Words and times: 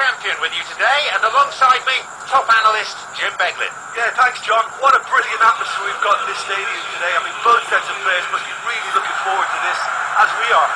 It's 0.00 0.08
John 0.08 0.16
Champion 0.16 0.40
with 0.40 0.52
you 0.56 0.64
today, 0.64 1.00
and 1.12 1.20
alongside 1.28 1.84
me, 1.84 1.92
top 2.24 2.48
analyst 2.48 2.96
Jim 3.20 3.36
Beglin. 3.36 3.68
Yeah, 3.92 4.08
thanks, 4.16 4.40
John. 4.48 4.64
What 4.80 4.96
a 4.96 5.02
brilliant 5.04 5.42
atmosphere 5.44 5.92
we've 5.92 6.00
got 6.00 6.16
in 6.24 6.32
this 6.32 6.40
stadium 6.40 6.80
today. 6.96 7.12
I 7.12 7.20
mean, 7.20 7.36
both 7.44 7.60
sets 7.68 7.84
of 7.84 7.96
players 8.00 8.24
must 8.32 8.48
be 8.48 8.54
really 8.64 8.90
looking 8.96 9.18
forward 9.20 9.44
to 9.44 9.58
this, 9.60 9.80
as 10.24 10.30
we 10.40 10.48
are. 10.56 10.72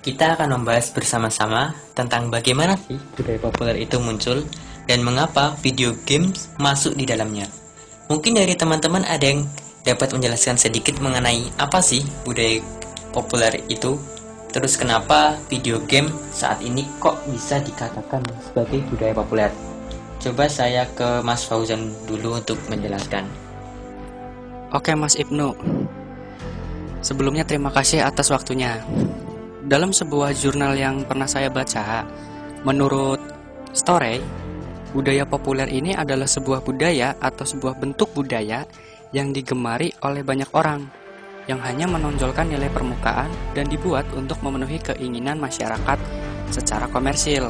Kita 0.00 0.40
akan 0.40 0.56
membahas 0.56 0.88
bersama-sama 0.88 1.76
tentang 1.92 2.32
bagaimana 2.32 2.80
sih 2.80 2.96
budaya 3.12 3.36
populer 3.44 3.84
itu 3.84 4.00
muncul 4.00 4.40
dan 4.88 5.04
mengapa 5.04 5.54
video 5.60 5.92
games 6.08 6.48
masuk 6.56 6.96
di 6.96 7.04
dalamnya. 7.04 7.46
Mungkin 8.08 8.40
dari 8.40 8.56
teman-teman 8.56 9.04
ada 9.04 9.20
yang 9.20 9.44
dapat 9.84 10.16
menjelaskan 10.16 10.56
sedikit 10.56 10.96
mengenai 11.04 11.52
apa 11.60 11.84
sih 11.84 12.00
budaya 12.24 12.64
populer 13.12 13.60
itu, 13.68 14.00
terus 14.48 14.80
kenapa 14.80 15.36
video 15.52 15.78
game 15.84 16.08
saat 16.32 16.64
ini 16.64 16.88
kok 16.98 17.20
bisa 17.28 17.60
dikatakan 17.60 18.24
sebagai 18.40 18.80
budaya 18.88 19.12
populer. 19.12 19.52
Coba 20.18 20.48
saya 20.48 20.88
ke 20.96 21.20
Mas 21.20 21.44
Fauzan 21.44 21.94
dulu 22.08 22.40
untuk 22.40 22.58
menjelaskan. 22.72 23.28
Oke 24.72 24.96
Mas 24.96 25.14
Ibnu, 25.14 25.52
sebelumnya 27.04 27.44
terima 27.44 27.70
kasih 27.70 28.02
atas 28.02 28.32
waktunya. 28.32 28.80
Dalam 29.68 29.92
sebuah 29.92 30.32
jurnal 30.32 30.80
yang 30.80 31.04
pernah 31.04 31.28
saya 31.28 31.52
baca, 31.52 32.08
menurut 32.64 33.20
Story, 33.76 34.18
budaya 34.92 35.28
populer 35.28 35.68
ini 35.68 35.92
adalah 35.92 36.26
sebuah 36.26 36.64
budaya 36.64 37.16
atau 37.20 37.44
sebuah 37.44 37.76
bentuk 37.76 38.12
budaya 38.16 38.64
yang 39.12 39.32
digemari 39.32 39.92
oleh 40.04 40.24
banyak 40.24 40.48
orang 40.52 40.88
yang 41.48 41.64
hanya 41.64 41.88
menonjolkan 41.88 42.44
nilai 42.44 42.68
permukaan 42.68 43.32
dan 43.56 43.66
dibuat 43.72 44.04
untuk 44.12 44.36
memenuhi 44.44 44.76
keinginan 44.84 45.40
masyarakat 45.40 45.96
secara 46.52 46.84
komersil. 46.92 47.48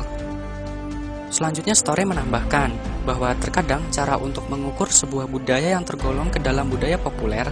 Selanjutnya 1.28 1.76
Story 1.76 2.08
menambahkan 2.08 2.72
bahwa 3.04 3.34
terkadang 3.36 3.84
cara 3.92 4.16
untuk 4.16 4.46
mengukur 4.48 4.88
sebuah 4.88 5.28
budaya 5.28 5.76
yang 5.76 5.84
tergolong 5.84 6.30
ke 6.30 6.40
dalam 6.40 6.70
budaya 6.70 6.96
populer 6.96 7.44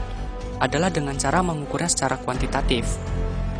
adalah 0.63 0.89
dengan 0.89 1.19
cara 1.21 1.45
mengukurnya 1.45 1.91
secara 1.91 2.17
kuantitatif 2.17 2.89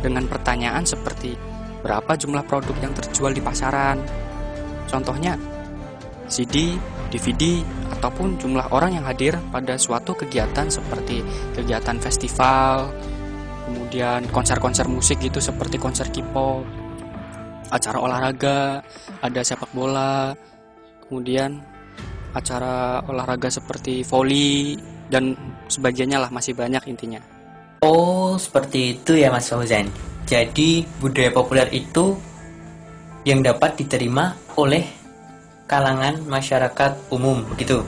dengan 0.01 0.25
pertanyaan 0.25 0.81
seperti 0.87 1.37
berapa 1.85 2.17
jumlah 2.17 2.41
produk 2.49 2.73
yang 2.81 2.93
terjual 2.97 3.29
di 3.35 3.43
pasaran. 3.43 4.01
Contohnya, 4.89 5.37
CD, 6.27 6.75
DVD, 7.09 7.63
ataupun 7.97 8.35
jumlah 8.39 8.71
orang 8.75 8.99
yang 8.99 9.05
hadir 9.07 9.39
pada 9.51 9.79
suatu 9.79 10.11
kegiatan 10.13 10.67
seperti 10.67 11.23
kegiatan 11.55 11.97
festival, 12.03 12.91
kemudian 13.67 14.27
konser-konser 14.31 14.87
musik 14.91 15.19
gitu 15.23 15.39
seperti 15.39 15.79
konser 15.79 16.11
K-pop, 16.11 16.63
acara 17.71 17.97
olahraga, 17.99 18.83
ada 19.23 19.41
sepak 19.43 19.71
bola, 19.71 20.35
kemudian 21.07 21.63
acara 22.35 23.01
olahraga 23.07 23.47
seperti 23.49 24.03
volley 24.03 24.77
dan 25.07 25.33
sebagainya 25.71 26.19
lah 26.19 26.29
masih 26.31 26.53
banyak 26.53 26.83
intinya. 26.91 27.23
Oh, 27.81 28.35
seperti 28.35 28.99
itu 28.99 29.15
ya 29.15 29.31
Mas 29.31 29.47
Fauzan. 29.47 29.87
Jadi 30.27 30.83
budaya 30.99 31.31
populer 31.31 31.71
itu 31.71 32.19
yang 33.23 33.39
dapat 33.43 33.79
diterima 33.79 34.35
oleh 34.59 34.96
kalangan 35.67 36.23
masyarakat 36.25 36.95
umum 37.11 37.43
begitu. 37.51 37.83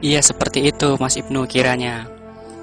Iya 0.00 0.22
seperti 0.22 0.70
itu 0.70 0.96
Mas 0.96 1.18
Ibnu 1.18 1.44
kiranya. 1.44 2.06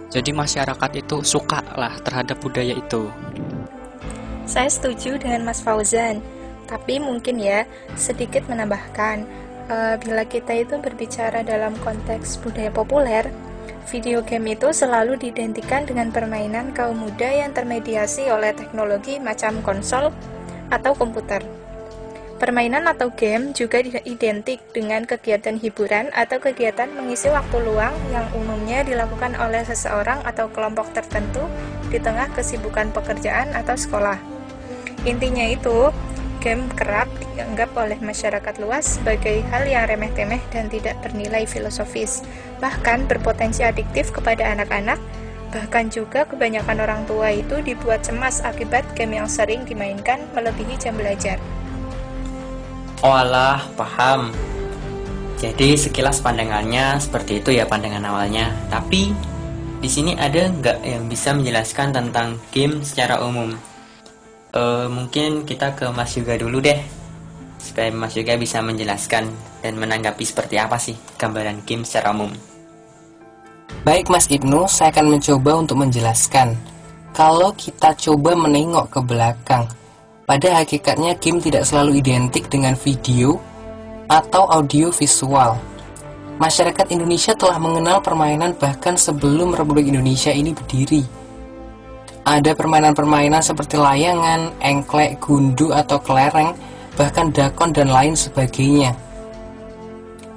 Jadi 0.08 0.32
masyarakat 0.32 0.92
itu 0.96 1.20
suka 1.22 1.60
lah 1.76 2.00
terhadap 2.02 2.40
budaya 2.40 2.74
itu. 2.74 3.12
Saya 4.48 4.72
setuju 4.72 5.20
dengan 5.20 5.44
Mas 5.44 5.60
Fauzan, 5.60 6.24
tapi 6.66 7.04
mungkin 7.04 7.44
ya 7.44 7.68
sedikit 8.00 8.48
menambahkan 8.48 9.28
uh, 9.68 10.00
bila 10.00 10.24
kita 10.24 10.56
itu 10.56 10.80
berbicara 10.80 11.44
dalam 11.44 11.76
konteks 11.84 12.40
budaya 12.40 12.72
populer, 12.72 13.28
video 13.92 14.24
game 14.24 14.56
itu 14.56 14.72
selalu 14.72 15.20
diidentikan 15.20 15.84
dengan 15.84 16.08
permainan 16.16 16.72
kaum 16.72 16.96
muda 16.96 17.28
yang 17.28 17.52
termediasi 17.52 18.32
oleh 18.32 18.56
teknologi 18.56 19.20
macam 19.20 19.60
konsol 19.60 20.16
atau 20.72 20.96
komputer. 20.96 21.67
Permainan 22.38 22.86
atau 22.86 23.10
game 23.10 23.50
juga 23.58 23.82
identik 23.82 24.62
dengan 24.70 25.10
kegiatan 25.10 25.58
hiburan 25.58 26.14
atau 26.14 26.38
kegiatan 26.38 26.86
mengisi 26.94 27.34
waktu 27.34 27.58
luang 27.66 27.98
yang 28.14 28.30
umumnya 28.38 28.86
dilakukan 28.86 29.34
oleh 29.42 29.66
seseorang 29.66 30.22
atau 30.22 30.46
kelompok 30.54 30.94
tertentu 30.94 31.42
di 31.90 31.98
tengah 31.98 32.30
kesibukan 32.38 32.94
pekerjaan 32.94 33.50
atau 33.58 33.74
sekolah. 33.74 34.22
Intinya 35.10 35.50
itu, 35.50 35.90
game 36.38 36.70
kerap 36.78 37.10
dianggap 37.34 37.74
oleh 37.74 37.98
masyarakat 37.98 38.62
luas 38.62 39.02
sebagai 39.02 39.42
hal 39.50 39.66
yang 39.66 39.90
remeh-temeh 39.90 40.42
dan 40.54 40.70
tidak 40.70 40.94
bernilai 41.02 41.50
filosofis, 41.50 42.22
bahkan 42.62 43.10
berpotensi 43.10 43.66
adiktif 43.66 44.14
kepada 44.14 44.46
anak-anak, 44.54 45.02
bahkan 45.50 45.90
juga 45.90 46.30
kebanyakan 46.30 46.86
orang 46.86 47.02
tua 47.10 47.34
itu 47.34 47.66
dibuat 47.66 48.06
cemas 48.06 48.46
akibat 48.46 48.86
game 48.94 49.18
yang 49.18 49.26
sering 49.26 49.66
dimainkan 49.66 50.22
melebihi 50.38 50.78
jam 50.78 50.94
belajar. 50.94 51.42
Oalah, 53.06 53.62
paham. 53.78 54.34
Jadi 55.38 55.78
sekilas 55.78 56.18
pandangannya 56.18 56.98
seperti 56.98 57.46
itu 57.46 57.54
ya 57.54 57.70
pandangan 57.70 58.02
awalnya. 58.10 58.50
Tapi 58.74 59.14
di 59.78 59.86
sini 59.86 60.18
ada 60.18 60.50
nggak 60.50 60.82
yang 60.82 61.06
bisa 61.06 61.30
menjelaskan 61.38 61.94
tentang 61.94 62.42
game 62.50 62.82
secara 62.82 63.22
umum? 63.22 63.54
E, 64.50 64.62
mungkin 64.90 65.46
kita 65.46 65.78
ke 65.78 65.86
Mas 65.94 66.18
Yuga 66.18 66.42
dulu 66.42 66.58
deh, 66.58 66.82
supaya 67.62 67.94
Mas 67.94 68.18
Yuga 68.18 68.34
bisa 68.34 68.66
menjelaskan 68.66 69.30
dan 69.62 69.74
menanggapi 69.78 70.26
seperti 70.26 70.58
apa 70.58 70.82
sih 70.82 70.98
gambaran 71.22 71.62
game 71.70 71.86
secara 71.86 72.18
umum. 72.18 72.34
Baik 73.86 74.10
Mas 74.10 74.26
Ibnu, 74.26 74.66
saya 74.66 74.90
akan 74.90 75.14
mencoba 75.14 75.54
untuk 75.54 75.86
menjelaskan. 75.86 76.58
Kalau 77.14 77.54
kita 77.54 77.94
coba 77.94 78.34
menengok 78.34 78.90
ke 78.90 79.00
belakang, 79.06 79.70
pada 80.28 80.60
hakikatnya 80.60 81.16
game 81.24 81.40
tidak 81.40 81.64
selalu 81.64 82.04
identik 82.04 82.52
dengan 82.52 82.76
video 82.76 83.40
atau 84.12 84.44
audio 84.52 84.92
visual. 84.92 85.56
Masyarakat 86.36 86.92
Indonesia 86.92 87.32
telah 87.32 87.56
mengenal 87.56 88.04
permainan 88.04 88.52
bahkan 88.60 89.00
sebelum 89.00 89.56
Republik 89.56 89.88
Indonesia 89.88 90.36
ini 90.36 90.52
berdiri. 90.52 91.08
Ada 92.28 92.52
permainan-permainan 92.60 93.40
seperti 93.40 93.80
layangan, 93.80 94.52
engklek, 94.60 95.16
gundu 95.24 95.72
atau 95.72 95.96
kelereng, 95.96 96.52
bahkan 97.00 97.32
dakon 97.32 97.72
dan 97.72 97.88
lain 97.88 98.12
sebagainya. 98.12 98.92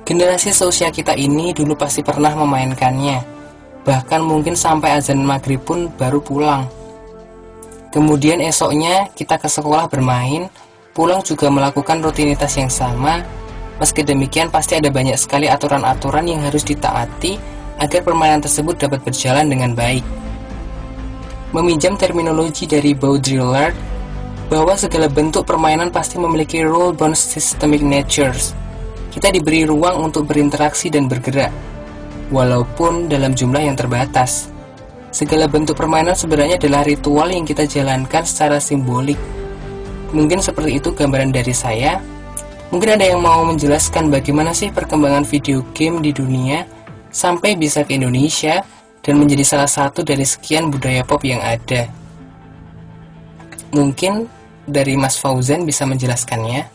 Generasi 0.07 0.55
seusia 0.55 0.95
kita 0.95 1.19
ini 1.19 1.51
dulu 1.51 1.75
pasti 1.75 2.07
pernah 2.07 2.31
memainkannya, 2.39 3.27
bahkan 3.83 4.23
mungkin 4.23 4.55
sampai 4.55 5.03
azan 5.03 5.19
maghrib 5.27 5.59
pun 5.67 5.91
baru 5.99 6.23
pulang. 6.23 6.80
Kemudian 7.91 8.39
esoknya 8.39 9.11
kita 9.19 9.39
ke 9.39 9.51
sekolah 9.51 9.91
bermain, 9.91 10.47
pulang 10.95 11.23
juga 11.27 11.51
melakukan 11.51 11.99
rutinitas 12.03 12.55
yang 12.55 12.71
sama, 12.71 13.27
Meski 13.81 14.05
demikian, 14.05 14.53
pasti 14.53 14.77
ada 14.77 14.93
banyak 14.93 15.17
sekali 15.17 15.49
aturan-aturan 15.49 16.29
yang 16.29 16.45
harus 16.45 16.61
ditaati 16.69 17.41
agar 17.81 18.05
permainan 18.05 18.45
tersebut 18.45 18.77
dapat 18.77 19.01
berjalan 19.01 19.49
dengan 19.49 19.73
baik. 19.73 20.05
Meminjam 21.57 21.97
terminologi 21.97 22.69
dari 22.69 22.93
Baudrillard, 22.93 23.73
bahwa 24.53 24.77
segala 24.77 25.09
bentuk 25.09 25.49
permainan 25.49 25.89
pasti 25.89 26.21
memiliki 26.21 26.61
rule-bound 26.61 27.17
systemic 27.17 27.81
natures. 27.81 28.53
Kita 29.09 29.33
diberi 29.33 29.65
ruang 29.65 30.13
untuk 30.13 30.29
berinteraksi 30.29 30.93
dan 30.93 31.09
bergerak, 31.09 31.51
walaupun 32.29 33.09
dalam 33.09 33.33
jumlah 33.33 33.65
yang 33.65 33.81
terbatas. 33.81 34.53
Segala 35.11 35.51
bentuk 35.51 35.75
permainan 35.75 36.15
sebenarnya 36.15 36.55
adalah 36.55 36.87
ritual 36.87 37.35
yang 37.35 37.43
kita 37.43 37.67
jalankan 37.67 38.23
secara 38.23 38.63
simbolik. 38.63 39.19
Mungkin 40.15 40.39
seperti 40.39 40.79
itu 40.79 40.95
gambaran 40.95 41.35
dari 41.35 41.51
saya. 41.51 41.99
Mungkin 42.71 42.95
ada 42.95 43.03
yang 43.03 43.19
mau 43.19 43.43
menjelaskan 43.43 44.15
bagaimana 44.15 44.55
sih 44.55 44.71
perkembangan 44.71 45.27
video 45.27 45.67
game 45.75 45.99
di 45.99 46.15
dunia 46.15 46.63
sampai 47.11 47.59
bisa 47.59 47.83
ke 47.83 47.99
Indonesia 47.99 48.63
dan 49.03 49.19
menjadi 49.19 49.43
salah 49.43 49.67
satu 49.67 50.07
dari 50.07 50.23
sekian 50.23 50.71
budaya 50.71 51.03
pop 51.03 51.27
yang 51.27 51.43
ada. 51.43 51.91
Mungkin 53.75 54.31
dari 54.71 54.95
Mas 54.95 55.19
Fauzan 55.19 55.67
bisa 55.67 55.83
menjelaskannya. 55.91 56.71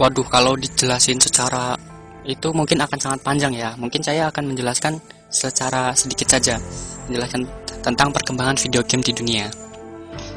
Waduh, 0.00 0.24
kalau 0.32 0.56
dijelasin 0.56 1.20
secara 1.20 1.76
itu 2.22 2.54
mungkin 2.54 2.78
akan 2.82 2.98
sangat 2.98 3.20
panjang 3.26 3.52
ya. 3.54 3.74
Mungkin 3.74 4.02
saya 4.02 4.30
akan 4.30 4.54
menjelaskan 4.54 4.98
secara 5.32 5.90
sedikit 5.96 6.30
saja, 6.30 6.60
menjelaskan 7.10 7.48
tentang 7.82 8.14
perkembangan 8.14 8.56
video 8.62 8.82
game 8.86 9.02
di 9.02 9.12
dunia. 9.12 9.46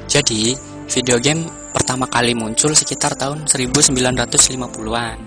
Jadi, 0.09 0.57
video 0.89 1.17
game 1.21 1.45
pertama 1.73 2.09
kali 2.09 2.33
muncul 2.33 2.73
sekitar 2.73 3.13
tahun 3.17 3.45
1950-an 3.45 5.17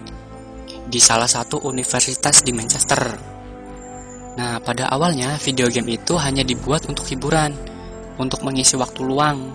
di 0.88 1.00
salah 1.02 1.28
satu 1.28 1.60
universitas 1.68 2.40
di 2.40 2.50
Manchester. 2.56 3.02
Nah, 4.38 4.62
pada 4.62 4.88
awalnya 4.88 5.36
video 5.36 5.68
game 5.68 5.98
itu 5.98 6.14
hanya 6.16 6.46
dibuat 6.46 6.86
untuk 6.88 7.04
hiburan, 7.10 7.52
untuk 8.16 8.42
mengisi 8.42 8.74
waktu 8.78 9.02
luang. 9.04 9.52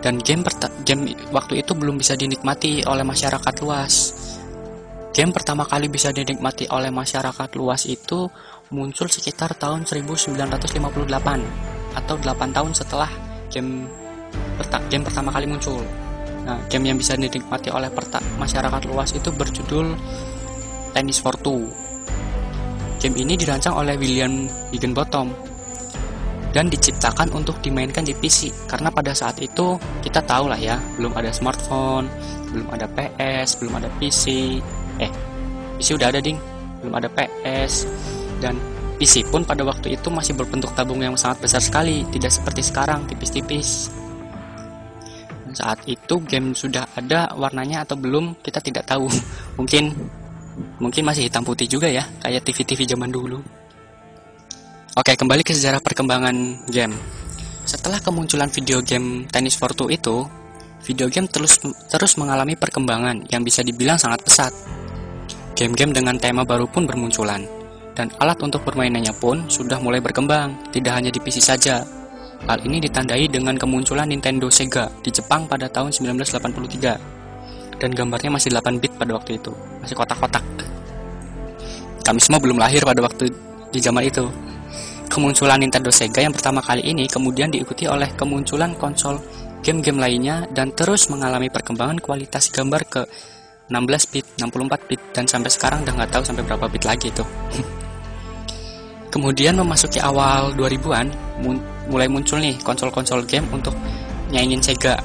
Dan 0.00 0.22
game, 0.22 0.46
game 0.86 1.10
waktu 1.34 1.66
itu 1.66 1.74
belum 1.74 1.98
bisa 1.98 2.14
dinikmati 2.14 2.86
oleh 2.86 3.02
masyarakat 3.02 3.54
luas. 3.66 4.14
Game 5.16 5.32
pertama 5.32 5.64
kali 5.64 5.88
bisa 5.88 6.12
dinikmati 6.12 6.68
oleh 6.68 6.92
masyarakat 6.92 7.48
luas 7.56 7.88
itu 7.88 8.28
muncul 8.68 9.08
sekitar 9.08 9.56
tahun 9.56 9.88
1958 9.88 10.36
atau 11.96 12.14
8 12.20 12.52
tahun 12.52 12.76
setelah 12.76 13.08
game 13.48 13.88
game 14.92 15.00
pertama 15.08 15.32
kali 15.32 15.48
muncul. 15.48 15.80
Nah, 16.44 16.60
game 16.68 16.92
yang 16.92 17.00
bisa 17.00 17.16
dinikmati 17.16 17.72
oleh 17.72 17.88
masyarakat 18.36 18.82
luas 18.92 19.16
itu 19.16 19.32
berjudul 19.32 19.96
Tennis 20.92 21.24
for 21.24 21.32
Two. 21.40 21.64
Game 23.00 23.16
ini 23.16 23.40
dirancang 23.40 23.72
oleh 23.72 23.96
William 23.96 24.44
Higginbottom 24.68 25.32
dan 26.52 26.68
diciptakan 26.68 27.32
untuk 27.32 27.56
dimainkan 27.64 28.04
di 28.04 28.12
PC 28.12 28.68
karena 28.68 28.92
pada 28.92 29.16
saat 29.16 29.40
itu 29.40 29.80
kita 30.04 30.20
tahu 30.28 30.52
lah 30.52 30.60
ya 30.60 30.76
belum 31.00 31.16
ada 31.16 31.32
smartphone 31.32 32.04
belum 32.52 32.68
ada 32.68 32.84
PS 32.84 33.64
belum 33.64 33.80
ada 33.80 33.88
PC 33.96 34.24
eh 35.00 35.10
PC 35.76 35.96
udah 35.96 36.08
ada 36.12 36.20
ding. 36.20 36.40
Belum 36.80 36.94
ada 36.96 37.08
PS 37.12 37.88
dan 38.40 38.56
PC 38.96 39.28
pun 39.28 39.44
pada 39.44 39.60
waktu 39.64 39.96
itu 39.96 40.08
masih 40.08 40.32
berbentuk 40.32 40.72
tabung 40.72 41.04
yang 41.04 41.16
sangat 41.20 41.44
besar 41.44 41.60
sekali 41.60 42.04
tidak 42.12 42.32
seperti 42.32 42.64
sekarang 42.64 43.04
tipis-tipis. 43.04 43.92
Saat 45.56 45.84
itu 45.88 46.20
game 46.28 46.52
sudah 46.52 46.84
ada 46.96 47.32
warnanya 47.32 47.84
atau 47.84 47.96
belum 47.96 48.40
kita 48.40 48.60
tidak 48.60 48.84
tahu. 48.88 49.08
Mungkin 49.60 49.92
mungkin 50.80 51.04
masih 51.04 51.28
hitam 51.28 51.44
putih 51.44 51.68
juga 51.68 51.84
ya 51.84 52.00
kayak 52.24 52.40
TV-TV 52.48 52.88
zaman 52.88 53.12
dulu. 53.12 53.40
Oke 54.96 55.12
kembali 55.12 55.44
ke 55.44 55.52
sejarah 55.52 55.84
perkembangan 55.84 56.64
game. 56.72 56.96
Setelah 57.68 58.00
kemunculan 58.00 58.48
video 58.48 58.80
game 58.80 59.28
Tennis 59.28 59.60
for 59.60 59.76
Two 59.76 59.92
itu 59.92 60.24
video 60.80 61.12
game 61.12 61.28
terus 61.28 61.60
terus 61.92 62.16
mengalami 62.16 62.56
perkembangan 62.56 63.28
yang 63.28 63.44
bisa 63.44 63.60
dibilang 63.60 64.00
sangat 64.00 64.24
pesat 64.24 64.52
game-game 65.56 65.96
dengan 65.96 66.20
tema 66.20 66.44
baru 66.44 66.68
pun 66.68 66.84
bermunculan 66.84 67.42
dan 67.96 68.12
alat 68.20 68.36
untuk 68.44 68.60
permainannya 68.62 69.16
pun 69.16 69.48
sudah 69.48 69.80
mulai 69.80 70.04
berkembang 70.04 70.52
tidak 70.70 70.92
hanya 71.00 71.08
di 71.08 71.18
PC 71.18 71.40
saja 71.40 71.82
Hal 72.44 72.60
ini 72.68 72.84
ditandai 72.84 73.24
dengan 73.32 73.56
kemunculan 73.56 74.04
Nintendo 74.12 74.52
Sega 74.52 74.92
di 75.00 75.08
Jepang 75.08 75.48
pada 75.48 75.72
tahun 75.72 75.88
1983 75.88 77.80
dan 77.80 77.90
gambarnya 77.96 78.30
masih 78.36 78.52
8 78.52 78.76
bit 78.76 78.92
pada 79.00 79.16
waktu 79.16 79.40
itu, 79.40 79.52
masih 79.80 79.96
kotak-kotak. 79.96 80.44
Kami 82.04 82.20
semua 82.20 82.38
belum 82.38 82.60
lahir 82.60 82.84
pada 82.84 83.00
waktu 83.00 83.32
di 83.72 83.80
zaman 83.80 84.04
itu. 84.04 84.28
Kemunculan 85.08 85.58
Nintendo 85.58 85.88
Sega 85.88 86.22
yang 86.22 86.34
pertama 86.34 86.60
kali 86.60 86.84
ini 86.84 87.08
kemudian 87.08 87.48
diikuti 87.48 87.88
oleh 87.88 88.10
kemunculan 88.14 88.76
konsol 88.76 89.18
game-game 89.64 89.98
lainnya 89.98 90.46
dan 90.54 90.70
terus 90.76 91.08
mengalami 91.10 91.50
perkembangan 91.50 91.98
kualitas 91.98 92.52
gambar 92.52 92.82
ke 92.86 93.02
16 93.66 94.12
bit, 94.14 94.26
64 94.38 94.88
bit 94.88 95.00
dan 95.10 95.24
sampai 95.26 95.50
sekarang 95.50 95.82
udah 95.82 95.94
nggak 95.98 96.10
tahu 96.14 96.22
sampai 96.22 96.42
berapa 96.46 96.66
bit 96.70 96.84
lagi 96.86 97.10
tuh. 97.10 97.26
Kemudian 99.14 99.56
memasuki 99.56 99.98
awal 99.98 100.52
2000-an 100.54 101.08
mulai 101.88 102.06
muncul 102.06 102.36
nih 102.38 102.58
konsol-konsol 102.60 103.24
game 103.24 103.48
untuk 103.48 103.72
nyaingin 104.30 104.60
Sega 104.60 104.98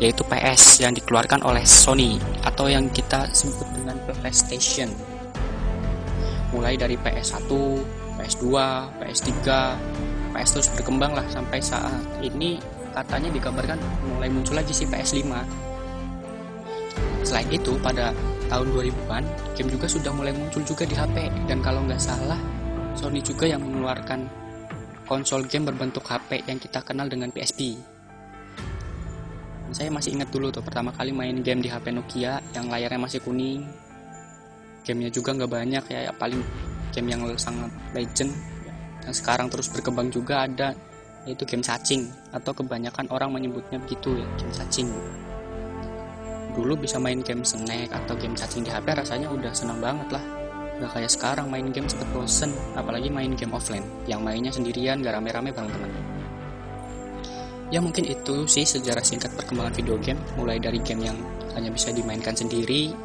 yaitu 0.00 0.24
PS 0.24 0.80
yang 0.80 0.96
dikeluarkan 0.96 1.44
oleh 1.44 1.60
Sony 1.64 2.16
atau 2.42 2.66
yang 2.72 2.88
kita 2.88 3.28
sebut 3.36 3.68
dengan 3.76 4.00
PlayStation. 4.08 4.88
Mulai 6.56 6.74
dari 6.80 6.96
PS1, 6.96 7.46
PS2, 8.16 8.44
PS3, 8.96 9.30
PS 10.32 10.50
terus 10.56 10.68
berkembang 10.72 11.12
lah 11.14 11.24
sampai 11.28 11.60
saat 11.60 12.00
ini 12.24 12.56
katanya 12.96 13.28
dikabarkan 13.30 13.78
mulai 14.16 14.32
muncul 14.32 14.56
lagi 14.56 14.72
si 14.72 14.88
PS5. 14.88 15.30
Selain 17.22 17.48
itu 17.52 17.76
pada 17.78 18.10
tahun 18.50 18.74
2000-an 18.74 19.24
game 19.54 19.70
juga 19.70 19.86
sudah 19.86 20.10
mulai 20.10 20.34
muncul 20.34 20.62
juga 20.66 20.82
di 20.82 20.96
HP 20.98 21.30
dan 21.46 21.62
kalau 21.62 21.86
nggak 21.86 22.02
salah 22.02 22.40
Sony 22.98 23.22
juga 23.22 23.46
yang 23.46 23.62
mengeluarkan 23.62 24.26
konsol 25.06 25.46
game 25.46 25.70
berbentuk 25.70 26.02
HP 26.02 26.42
yang 26.50 26.58
kita 26.58 26.82
kenal 26.82 27.06
dengan 27.06 27.30
PSP. 27.30 27.78
Saya 29.70 29.86
masih 29.94 30.18
ingat 30.18 30.34
dulu 30.34 30.50
tuh 30.50 30.66
pertama 30.66 30.90
kali 30.90 31.14
main 31.14 31.38
game 31.46 31.62
di 31.62 31.70
HP 31.70 31.94
Nokia 31.94 32.42
yang 32.50 32.66
layarnya 32.66 32.98
masih 32.98 33.22
kuning. 33.22 33.62
Gamenya 34.82 35.14
juga 35.14 35.30
nggak 35.36 35.50
banyak 35.50 35.84
ya, 35.92 36.10
ya 36.10 36.12
paling 36.18 36.42
game 36.90 37.08
yang 37.14 37.22
sangat 37.38 37.70
legend 37.94 38.34
dan 39.06 39.12
sekarang 39.14 39.46
terus 39.46 39.70
berkembang 39.70 40.10
juga 40.10 40.44
ada 40.44 40.74
yaitu 41.28 41.44
game 41.46 41.62
cacing 41.62 42.08
atau 42.32 42.50
kebanyakan 42.50 43.06
orang 43.12 43.30
menyebutnya 43.30 43.78
begitu 43.78 44.18
ya 44.18 44.26
game 44.40 44.54
cacing 44.56 44.88
dulu 46.52 46.78
bisa 46.78 47.00
main 47.00 47.22
game 47.22 47.46
snack 47.46 47.90
atau 47.90 48.14
game 48.18 48.34
cacing 48.34 48.66
di 48.66 48.70
HP 48.70 48.92
rasanya 48.94 49.30
udah 49.30 49.52
senang 49.54 49.78
banget 49.78 50.10
lah 50.14 50.24
Gak 50.80 50.96
kayak 50.96 51.12
sekarang 51.12 51.46
main 51.52 51.68
game 51.76 51.84
cepet 51.84 52.08
bosen, 52.16 52.56
apalagi 52.72 53.12
main 53.12 53.36
game 53.36 53.52
offline, 53.52 53.84
yang 54.08 54.24
mainnya 54.24 54.48
sendirian 54.48 55.04
gak 55.04 55.12
rame-rame 55.12 55.52
bareng 55.52 55.68
teman. 55.68 55.92
Ya 57.68 57.84
mungkin 57.84 58.08
itu 58.08 58.48
sih 58.48 58.64
sejarah 58.64 59.04
singkat 59.04 59.28
perkembangan 59.36 59.76
video 59.76 60.00
game, 60.00 60.16
mulai 60.40 60.56
dari 60.56 60.80
game 60.80 61.04
yang 61.04 61.20
hanya 61.52 61.68
bisa 61.68 61.92
dimainkan 61.92 62.32
sendiri, 62.32 62.96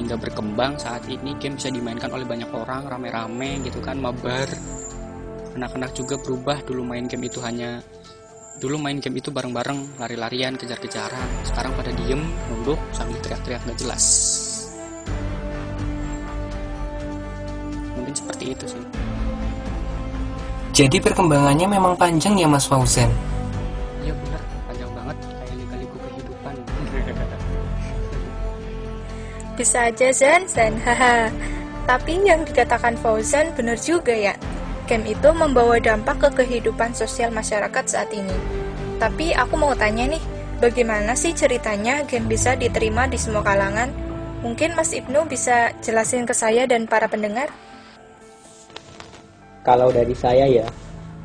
hingga 0.00 0.16
berkembang 0.16 0.80
saat 0.80 1.04
ini 1.04 1.36
game 1.36 1.60
bisa 1.60 1.68
dimainkan 1.68 2.08
oleh 2.16 2.24
banyak 2.24 2.48
orang, 2.48 2.88
rame-rame 2.88 3.60
gitu 3.68 3.84
kan, 3.84 4.00
mabar. 4.00 4.48
Anak-anak 5.52 5.92
juga 5.92 6.16
berubah, 6.16 6.64
dulu 6.64 6.80
main 6.80 7.04
game 7.04 7.28
itu 7.28 7.44
hanya 7.44 7.84
Dulu 8.56 8.80
main 8.80 8.96
game 8.98 9.20
itu 9.20 9.28
bareng-bareng, 9.28 10.00
lari-larian, 10.00 10.56
kejar-kejaran. 10.56 11.28
Sekarang 11.44 11.76
pada 11.76 11.92
diem, 11.92 12.24
nunduk, 12.48 12.80
sambil 12.96 13.20
teriak-teriak 13.20 13.60
gak 13.68 13.78
jelas. 13.78 14.04
seperti 18.16 18.44
itu 18.56 18.64
sih 18.66 18.82
jadi 20.76 20.96
perkembangannya 21.00 21.66
memang 21.68 21.94
panjang 21.94 22.34
ya 22.40 22.48
Mas 22.48 22.64
Fauzan 22.64 23.12
iya 24.00 24.12
benar 24.16 24.40
panjang 24.66 24.90
banget 24.96 25.16
kayak 25.20 25.54
lika-liku 25.60 25.96
kehidupan 26.00 26.54
Bisa 29.56 29.88
aja 29.88 30.12
Zan, 30.12 30.44
Zan, 30.44 30.76
haha. 30.84 31.32
Tapi 31.88 32.20
yang 32.28 32.44
dikatakan 32.44 32.92
Fauzan 33.00 33.56
benar 33.56 33.80
juga 33.80 34.12
ya. 34.12 34.36
Game 34.86 35.06
itu 35.10 35.34
membawa 35.34 35.82
dampak 35.82 36.22
ke 36.22 36.28
kehidupan 36.42 36.94
sosial 36.94 37.34
masyarakat 37.34 37.84
saat 37.90 38.10
ini. 38.14 38.34
Tapi 39.02 39.34
aku 39.34 39.58
mau 39.58 39.74
tanya 39.74 40.06
nih, 40.06 40.22
bagaimana 40.62 41.18
sih 41.18 41.34
ceritanya 41.34 42.06
game 42.06 42.30
bisa 42.30 42.54
diterima 42.54 43.10
di 43.10 43.18
semua 43.18 43.42
kalangan? 43.42 43.90
Mungkin 44.46 44.78
Mas 44.78 44.94
Ibnu 44.94 45.26
bisa 45.26 45.74
jelasin 45.82 46.22
ke 46.22 46.32
saya 46.32 46.70
dan 46.70 46.86
para 46.86 47.10
pendengar? 47.10 47.50
Kalau 49.66 49.90
dari 49.90 50.14
saya 50.14 50.46
ya, 50.46 50.70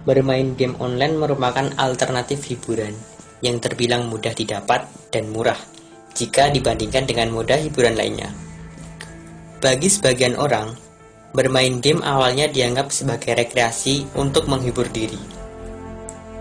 bermain 0.09 0.57
game 0.57 0.73
online 0.81 1.13
merupakan 1.21 1.69
alternatif 1.77 2.41
hiburan 2.49 2.97
yang 3.45 3.61
terbilang 3.61 4.09
mudah 4.09 4.33
didapat 4.33 4.89
dan 5.13 5.29
murah 5.29 5.57
jika 6.17 6.49
dibandingkan 6.49 7.05
dengan 7.05 7.29
moda 7.29 7.55
hiburan 7.61 7.93
lainnya. 7.93 8.33
Bagi 9.61 9.87
sebagian 9.87 10.33
orang, 10.41 10.73
bermain 11.31 11.79
game 11.79 12.03
awalnya 12.03 12.51
dianggap 12.51 12.91
sebagai 12.91 13.35
rekreasi 13.35 14.07
untuk 14.19 14.51
menghibur 14.51 14.87
diri. 14.91 15.19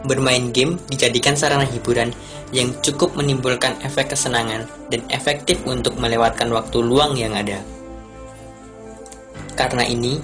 Bermain 0.03 0.51
game 0.51 0.81
dijadikan 0.91 1.37
sarana 1.37 1.69
hiburan 1.69 2.11
yang 2.51 2.75
cukup 2.83 3.15
menimbulkan 3.15 3.79
efek 3.85 4.17
kesenangan 4.17 4.67
dan 4.91 5.05
efektif 5.13 5.63
untuk 5.69 5.95
melewatkan 6.01 6.51
waktu 6.51 6.83
luang 6.83 7.15
yang 7.15 7.37
ada. 7.37 7.63
Karena 9.55 9.85
ini, 9.85 10.19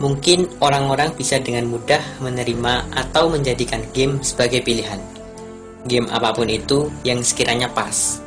mungkin 0.00 0.48
orang-orang 0.64 1.12
bisa 1.12 1.38
dengan 1.38 1.68
mudah 1.68 2.00
menerima 2.24 2.88
atau 2.96 3.28
menjadikan 3.28 3.84
game 3.92 4.18
sebagai 4.24 4.64
pilihan. 4.64 4.98
Game 5.86 6.08
apa 6.10 6.34
pun 6.34 6.48
itu 6.48 6.90
yang 7.04 7.22
sekiranya 7.22 7.70
pas. 7.70 8.18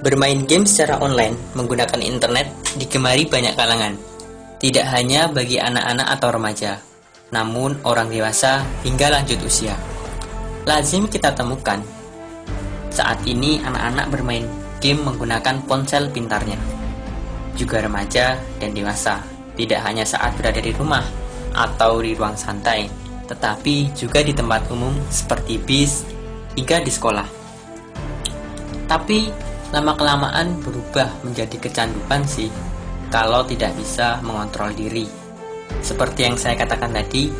Bermain 0.00 0.48
game 0.48 0.64
secara 0.64 0.96
online 1.02 1.36
menggunakan 1.52 2.00
internet 2.00 2.48
digemari 2.78 3.28
banyak 3.28 3.52
kalangan, 3.52 3.98
tidak 4.60 4.84
hanya 4.92 5.24
bagi 5.32 5.56
anak-anak 5.56 6.20
atau 6.20 6.28
remaja, 6.36 6.72
namun 7.32 7.80
orang 7.88 8.12
dewasa 8.12 8.60
hingga 8.84 9.08
lanjut 9.08 9.40
usia. 9.40 9.72
Lazim 10.68 11.08
kita 11.08 11.32
temukan 11.32 11.80
saat 12.92 13.24
ini 13.24 13.56
anak-anak 13.64 14.12
bermain 14.12 14.44
game 14.84 15.00
menggunakan 15.00 15.64
ponsel 15.64 16.12
pintarnya, 16.12 16.60
juga 17.56 17.80
remaja 17.80 18.36
dan 18.60 18.76
dewasa 18.76 19.24
tidak 19.56 19.80
hanya 19.88 20.04
saat 20.04 20.36
berada 20.36 20.60
di 20.60 20.76
rumah 20.76 21.02
atau 21.56 22.04
di 22.04 22.12
ruang 22.12 22.36
santai, 22.36 22.84
tetapi 23.32 23.96
juga 23.96 24.20
di 24.20 24.36
tempat 24.36 24.68
umum 24.68 24.92
seperti 25.08 25.56
bis 25.56 26.04
hingga 26.52 26.84
di 26.84 26.92
sekolah. 26.92 27.28
Tapi 28.84 29.32
lama-kelamaan 29.72 30.60
berubah 30.60 31.08
menjadi 31.24 31.56
kecanduan 31.56 32.28
sih 32.28 32.52
kalau 33.10 33.42
tidak 33.44 33.74
bisa 33.74 34.22
mengontrol 34.22 34.70
diri. 34.72 35.04
Seperti 35.82 36.26
yang 36.30 36.38
saya 36.38 36.54
katakan 36.54 36.94
tadi, 36.94 37.30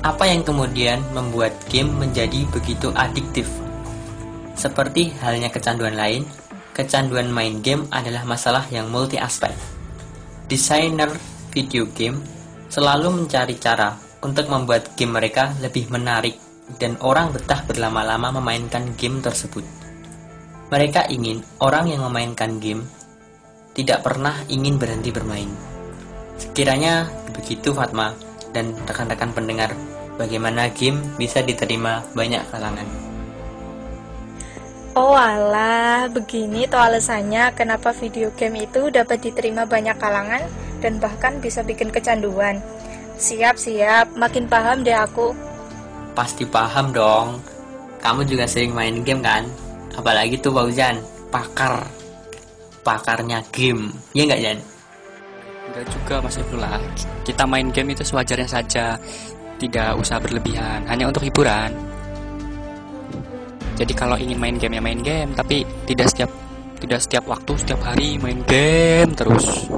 apa 0.00 0.24
yang 0.24 0.40
kemudian 0.40 1.04
membuat 1.12 1.52
game 1.68 1.92
menjadi 1.92 2.48
begitu 2.48 2.88
adiktif? 2.96 3.44
Seperti 4.56 5.12
halnya 5.20 5.52
kecanduan 5.52 5.96
lain, 5.96 6.24
kecanduan 6.72 7.28
main 7.28 7.60
game 7.60 7.84
adalah 7.92 8.24
masalah 8.24 8.64
yang 8.72 8.88
multi 8.88 9.20
aspek. 9.20 9.52
Desainer 10.48 11.12
video 11.52 11.84
game 11.92 12.20
selalu 12.72 13.24
mencari 13.24 13.60
cara 13.60 13.96
untuk 14.24 14.48
membuat 14.48 14.96
game 14.96 15.16
mereka 15.16 15.52
lebih 15.60 15.88
menarik 15.92 16.36
dan 16.78 16.94
orang 17.02 17.32
betah 17.34 17.64
berlama-lama 17.66 18.40
memainkan 18.40 18.94
game 18.94 19.18
tersebut. 19.24 19.64
Mereka 20.70 21.10
ingin 21.10 21.42
orang 21.58 21.90
yang 21.90 22.06
memainkan 22.06 22.62
game 22.62 22.86
tidak 23.74 24.02
pernah 24.02 24.34
ingin 24.50 24.76
berhenti 24.76 25.14
bermain. 25.14 25.48
Sekiranya 26.40 27.06
begitu 27.36 27.70
Fatma 27.76 28.16
dan 28.50 28.74
rekan-rekan 28.88 29.30
pendengar, 29.30 29.76
bagaimana 30.18 30.72
game 30.72 30.98
bisa 31.20 31.44
diterima 31.44 32.02
banyak 32.16 32.42
kalangan. 32.50 32.88
Oh 34.98 35.14
alah, 35.14 36.10
begini 36.10 36.66
tuh 36.66 36.82
alasannya 36.82 37.54
kenapa 37.54 37.94
video 37.94 38.34
game 38.34 38.66
itu 38.66 38.90
dapat 38.90 39.22
diterima 39.22 39.62
banyak 39.62 39.94
kalangan 40.02 40.42
dan 40.82 40.98
bahkan 40.98 41.38
bisa 41.38 41.62
bikin 41.62 41.94
kecanduan. 41.94 42.58
Siap, 43.14 43.54
siap, 43.54 44.10
makin 44.18 44.50
paham 44.50 44.82
deh 44.82 44.96
aku. 44.96 45.30
Pasti 46.16 46.42
paham 46.42 46.90
dong. 46.90 47.38
Kamu 48.02 48.26
juga 48.26 48.50
sering 48.50 48.74
main 48.74 49.06
game 49.06 49.22
kan? 49.22 49.46
Apalagi 49.94 50.40
tuh 50.42 50.50
Fauzan, 50.50 50.98
pakar. 51.30 51.99
Pakarnya 52.80 53.44
game. 53.52 53.92
Ya 54.16 54.24
nggak, 54.24 54.40
Jan? 54.40 54.58
Enggak 55.70 55.86
juga 55.94 56.14
Mas 56.24 56.36
Ibnullah. 56.40 56.80
Kita 57.22 57.44
main 57.46 57.68
game 57.70 57.94
itu 57.94 58.02
sewajarnya 58.02 58.48
saja. 58.48 58.98
Tidak 59.60 59.92
usah 60.00 60.16
berlebihan, 60.18 60.88
hanya 60.88 61.12
untuk 61.12 61.22
hiburan. 61.22 61.70
Jadi 63.76 63.92
kalau 63.96 64.16
ingin 64.16 64.36
main 64.36 64.56
game 64.56 64.76
ya 64.76 64.82
main 64.84 65.00
game, 65.00 65.32
tapi 65.36 65.64
tidak 65.88 66.12
setiap 66.12 66.28
tidak 66.80 67.00
setiap 67.04 67.24
waktu, 67.28 67.52
setiap 67.60 67.80
hari 67.84 68.16
main 68.16 68.40
game 68.48 69.12
terus. 69.12 69.68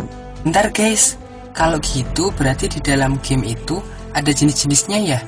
Bentar 0.47 0.71
guys, 0.71 1.19
kalau 1.51 1.83
gitu 1.83 2.31
berarti 2.35 2.67
di 2.67 2.81
dalam 2.83 3.19
game 3.23 3.43
itu 3.47 3.83
ada 4.15 4.31
jenis-jenisnya 4.31 4.99
ya? 5.03 5.21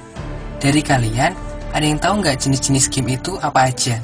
Dari 0.62 0.80
kalian, 0.80 1.34
ada 1.74 1.84
yang 1.84 1.98
tahu 1.98 2.22
nggak 2.22 2.40
jenis-jenis 2.40 2.88
game 2.88 3.18
itu 3.18 3.34
apa 3.42 3.70
aja? 3.70 3.98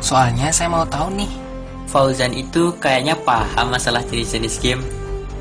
Soalnya 0.00 0.48
saya 0.48 0.72
mau 0.72 0.88
tahu 0.88 1.12
nih. 1.16 1.49
Fauzan 1.90 2.30
itu 2.30 2.70
kayaknya 2.78 3.18
paham 3.26 3.74
masalah 3.74 3.98
jenis-jenis 4.06 4.62
game. 4.62 4.82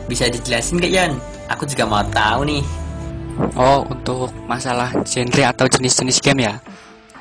Bisa 0.09 0.25
dijelasin 0.25 0.81
gak 0.81 0.89
Yan? 0.89 1.13
Aku 1.53 1.69
juga 1.69 1.85
mau 1.85 2.01
tahu 2.09 2.49
nih. 2.49 2.65
Oh, 3.53 3.85
untuk 3.85 4.33
masalah 4.49 4.89
genre 5.05 5.43
atau 5.45 5.69
jenis-jenis 5.69 6.17
game 6.17 6.49
ya. 6.49 6.57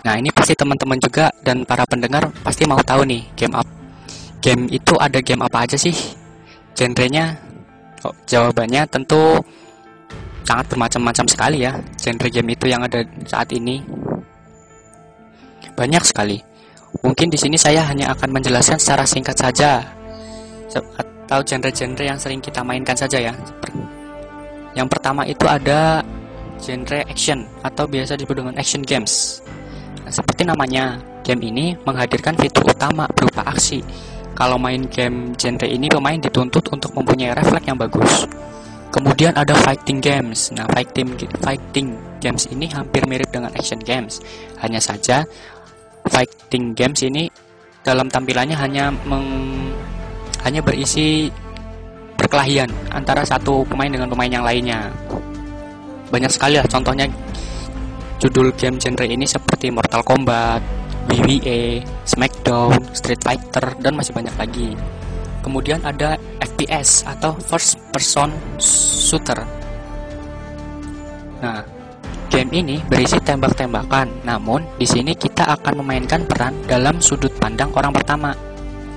Nah, 0.00 0.16
ini 0.16 0.32
pasti 0.32 0.56
teman-teman 0.56 0.97
juga 0.97 1.28
dan 1.44 1.68
para 1.68 1.85
pendengar 1.85 2.32
pasti 2.40 2.64
mau 2.64 2.80
tahu 2.80 3.04
nih 3.04 3.23
game 3.37 3.52
up. 3.52 3.68
Game 4.40 4.64
itu 4.73 4.97
ada 4.97 5.20
game 5.20 5.44
apa 5.44 5.68
aja 5.68 5.76
sih? 5.76 5.92
Genrenya? 6.73 7.37
Oh, 8.08 8.16
jawabannya 8.25 8.88
tentu 8.88 9.44
sangat 10.49 10.73
bermacam-macam 10.73 11.26
sekali 11.28 11.68
ya. 11.68 11.76
Genre 12.00 12.28
game 12.32 12.56
itu 12.56 12.64
yang 12.64 12.80
ada 12.80 13.04
saat 13.28 13.52
ini 13.52 13.85
banyak 15.76 16.00
sekali. 16.00 16.48
Mungkin 17.04 17.28
di 17.28 17.38
sini 17.38 17.57
saya 17.61 17.85
hanya 17.85 18.12
akan 18.16 18.28
menjelaskan 18.33 18.80
secara 18.80 19.04
singkat 19.04 19.37
saja 19.37 19.85
atau 21.28 21.45
genre-genre 21.45 22.04
yang 22.04 22.16
sering 22.16 22.40
kita 22.40 22.64
mainkan 22.64 22.97
saja 22.97 23.21
ya. 23.21 23.33
Yang 24.73 24.88
pertama 24.97 25.28
itu 25.28 25.45
ada 25.45 26.00
genre 26.57 27.00
action 27.04 27.45
atau 27.61 27.85
biasa 27.85 28.16
disebut 28.16 28.37
dengan 28.40 28.54
action 28.57 28.80
games. 28.80 29.45
Nah, 30.04 30.12
seperti 30.12 30.49
namanya, 30.49 30.97
game 31.21 31.52
ini 31.52 31.76
menghadirkan 31.85 32.33
fitur 32.40 32.64
utama 32.64 33.04
berupa 33.12 33.45
aksi. 33.45 33.85
Kalau 34.33 34.57
main 34.57 34.87
game 34.88 35.35
genre 35.37 35.66
ini 35.66 35.90
pemain 35.90 36.16
dituntut 36.16 36.64
untuk 36.73 36.95
mempunyai 36.95 37.35
refleks 37.35 37.66
yang 37.66 37.76
bagus. 37.76 38.25
Kemudian 38.88 39.37
ada 39.37 39.52
fighting 39.52 40.00
games. 40.00 40.49
Nah, 40.57 40.64
fighting 40.73 41.12
fighting 41.45 41.92
games 42.25 42.49
ini 42.49 42.73
hampir 42.73 43.04
mirip 43.04 43.28
dengan 43.28 43.52
action 43.52 43.76
games. 43.85 44.25
Hanya 44.64 44.80
saja 44.80 45.28
fighting 46.11 46.75
games 46.75 47.00
ini 47.05 47.29
dalam 47.85 48.11
tampilannya 48.11 48.57
hanya 48.59 48.91
meng, 49.07 49.27
hanya 50.45 50.61
berisi 50.61 51.31
perkelahian 52.19 52.69
antara 52.91 53.23
satu 53.23 53.62
pemain 53.65 53.88
dengan 53.88 54.11
pemain 54.11 54.29
yang 54.29 54.45
lainnya. 54.45 54.91
Banyak 56.09 56.33
sekali 56.33 56.57
lah 56.57 56.67
contohnya 56.67 57.07
Judul 58.19 58.50
game 58.59 58.83
genre 58.83 59.07
ini 59.07 59.23
seperti 59.31 59.71
Mortal 59.71 60.03
Kombat, 60.03 60.59
WWE, 61.07 61.87
SmackDown, 62.03 62.75
Street 62.91 63.23
Fighter, 63.23 63.79
dan 63.79 63.95
masih 63.95 64.11
banyak 64.11 64.35
lagi. 64.35 64.75
Kemudian 65.38 65.79
ada 65.87 66.19
FPS 66.43 67.07
atau 67.07 67.38
First 67.38 67.79
Person 67.95 68.35
Shooter. 68.59 69.38
Nah, 71.38 71.62
game 72.38 72.62
ini 72.62 72.76
berisi 72.87 73.18
tembak-tembakan, 73.18 74.23
namun 74.23 74.62
di 74.78 74.87
sini 74.87 75.11
kita 75.18 75.42
akan 75.59 75.83
memainkan 75.83 76.23
peran 76.23 76.54
dalam 76.71 77.02
sudut 77.02 77.35
pandang 77.35 77.66
orang 77.75 77.90
pertama. 77.90 78.30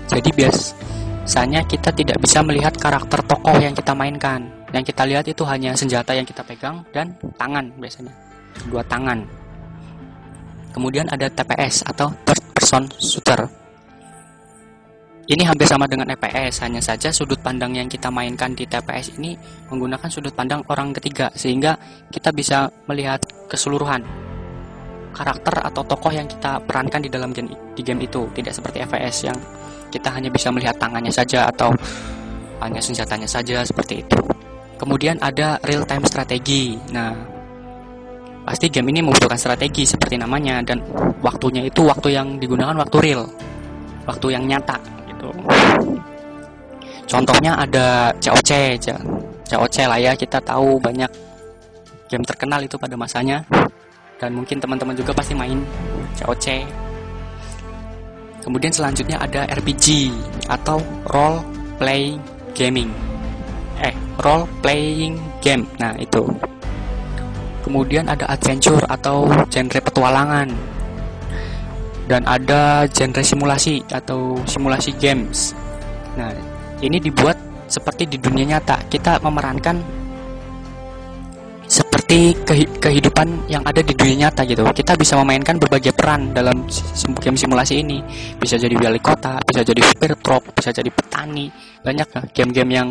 Jadi 0.06 0.30
biasanya 0.30 1.66
kita 1.66 1.90
tidak 1.90 2.22
bisa 2.22 2.46
melihat 2.46 2.70
karakter 2.78 3.18
tokoh 3.26 3.58
yang 3.58 3.74
kita 3.74 3.98
mainkan. 3.98 4.46
Yang 4.70 4.94
kita 4.94 5.04
lihat 5.10 5.26
itu 5.26 5.42
hanya 5.50 5.74
senjata 5.74 6.14
yang 6.14 6.22
kita 6.30 6.46
pegang 6.46 6.86
dan 6.94 7.18
tangan 7.34 7.74
biasanya 7.82 8.14
dua 8.70 8.86
tangan. 8.86 9.26
Kemudian 10.78 11.10
ada 11.10 11.26
TPS 11.26 11.82
atau 11.82 12.14
third 12.22 12.46
person 12.54 12.86
shooter. 13.02 13.61
Ini 15.32 15.48
hampir 15.48 15.64
sama 15.64 15.88
dengan 15.88 16.12
EPS, 16.12 16.60
hanya 16.68 16.84
saja 16.84 17.08
sudut 17.08 17.40
pandang 17.40 17.72
yang 17.72 17.88
kita 17.88 18.12
mainkan 18.12 18.52
di 18.52 18.68
TPS 18.68 19.16
ini 19.16 19.32
menggunakan 19.72 20.12
sudut 20.12 20.36
pandang 20.36 20.60
orang 20.68 20.92
ketiga 20.92 21.32
sehingga 21.32 21.80
kita 22.12 22.36
bisa 22.36 22.68
melihat 22.92 23.24
keseluruhan 23.48 24.04
karakter 25.16 25.56
atau 25.64 25.88
tokoh 25.88 26.12
yang 26.12 26.28
kita 26.28 26.60
perankan 26.68 27.00
di 27.00 27.08
dalam 27.08 27.32
game 27.32 27.48
di 27.48 27.80
game 27.80 28.04
itu, 28.04 28.28
tidak 28.36 28.60
seperti 28.60 28.84
EPS 28.84 29.32
yang 29.32 29.38
kita 29.88 30.12
hanya 30.12 30.28
bisa 30.28 30.52
melihat 30.52 30.76
tangannya 30.76 31.16
saja 31.16 31.48
atau 31.48 31.72
hanya 32.60 32.84
senjatanya 32.84 33.28
saja 33.32 33.64
seperti 33.64 34.04
itu. 34.04 34.20
Kemudian 34.76 35.16
ada 35.24 35.56
real 35.64 35.88
time 35.88 36.04
strategi. 36.12 36.76
Nah, 36.92 37.16
pasti 38.44 38.68
game 38.68 38.92
ini 38.92 39.00
membutuhkan 39.00 39.40
strategi 39.40 39.88
seperti 39.88 40.20
namanya 40.20 40.60
dan 40.60 40.84
waktunya 41.24 41.64
itu 41.64 41.88
waktu 41.88 42.20
yang 42.20 42.36
digunakan 42.36 42.76
waktu 42.76 42.98
real, 43.00 43.32
waktu 44.04 44.28
yang 44.36 44.44
nyata 44.44 45.00
gitu. 45.22 45.30
Contohnya 47.06 47.54
ada 47.60 48.10
COC, 48.18 48.82
COC 49.46 49.78
lah 49.86 50.00
ya 50.02 50.18
kita 50.18 50.42
tahu 50.42 50.82
banyak 50.82 51.12
game 52.10 52.26
terkenal 52.26 52.60
itu 52.66 52.76
pada 52.82 52.96
masanya 52.98 53.46
dan 54.18 54.34
mungkin 54.34 54.58
teman-teman 54.58 54.98
juga 54.98 55.14
pasti 55.14 55.38
main 55.38 55.62
COC. 56.18 56.66
Kemudian 58.42 58.74
selanjutnya 58.74 59.22
ada 59.22 59.46
RPG 59.54 60.10
atau 60.50 60.82
role 61.14 61.46
play 61.78 62.18
gaming. 62.58 62.90
Eh, 63.78 63.94
role 64.18 64.50
playing 64.66 65.22
game. 65.46 65.70
Nah, 65.78 65.94
itu. 66.02 66.26
Kemudian 67.62 68.10
ada 68.10 68.26
adventure 68.34 68.82
atau 68.90 69.30
genre 69.54 69.80
petualangan. 69.86 70.50
Dan 72.12 72.28
ada 72.28 72.84
genre 72.92 73.24
simulasi 73.24 73.80
atau 73.88 74.36
simulasi 74.44 74.92
games. 75.00 75.56
Nah, 76.20 76.28
ini 76.84 77.00
dibuat 77.00 77.40
seperti 77.72 78.04
di 78.04 78.20
dunia 78.20 78.52
nyata. 78.52 78.84
Kita 78.92 79.24
memerankan 79.24 79.80
seperti 81.72 82.36
kehidupan 82.84 83.48
yang 83.48 83.64
ada 83.64 83.80
di 83.80 83.96
dunia 83.96 84.28
nyata 84.28 84.44
gitu. 84.44 84.60
Kita 84.76 85.00
bisa 85.00 85.16
memainkan 85.24 85.56
berbagai 85.56 85.96
peran 85.96 86.36
dalam 86.36 86.68
game 87.24 87.40
simulasi 87.40 87.80
ini. 87.80 88.04
Bisa 88.36 88.60
jadi 88.60 88.76
wali 88.76 89.00
kota, 89.00 89.40
bisa 89.48 89.64
jadi 89.64 89.80
supir 89.80 90.12
truk, 90.20 90.52
bisa 90.52 90.76
jadi 90.76 90.92
petani. 90.92 91.48
Banyak 91.80 92.08
ya 92.12 92.22
game-game 92.36 92.72
yang 92.76 92.88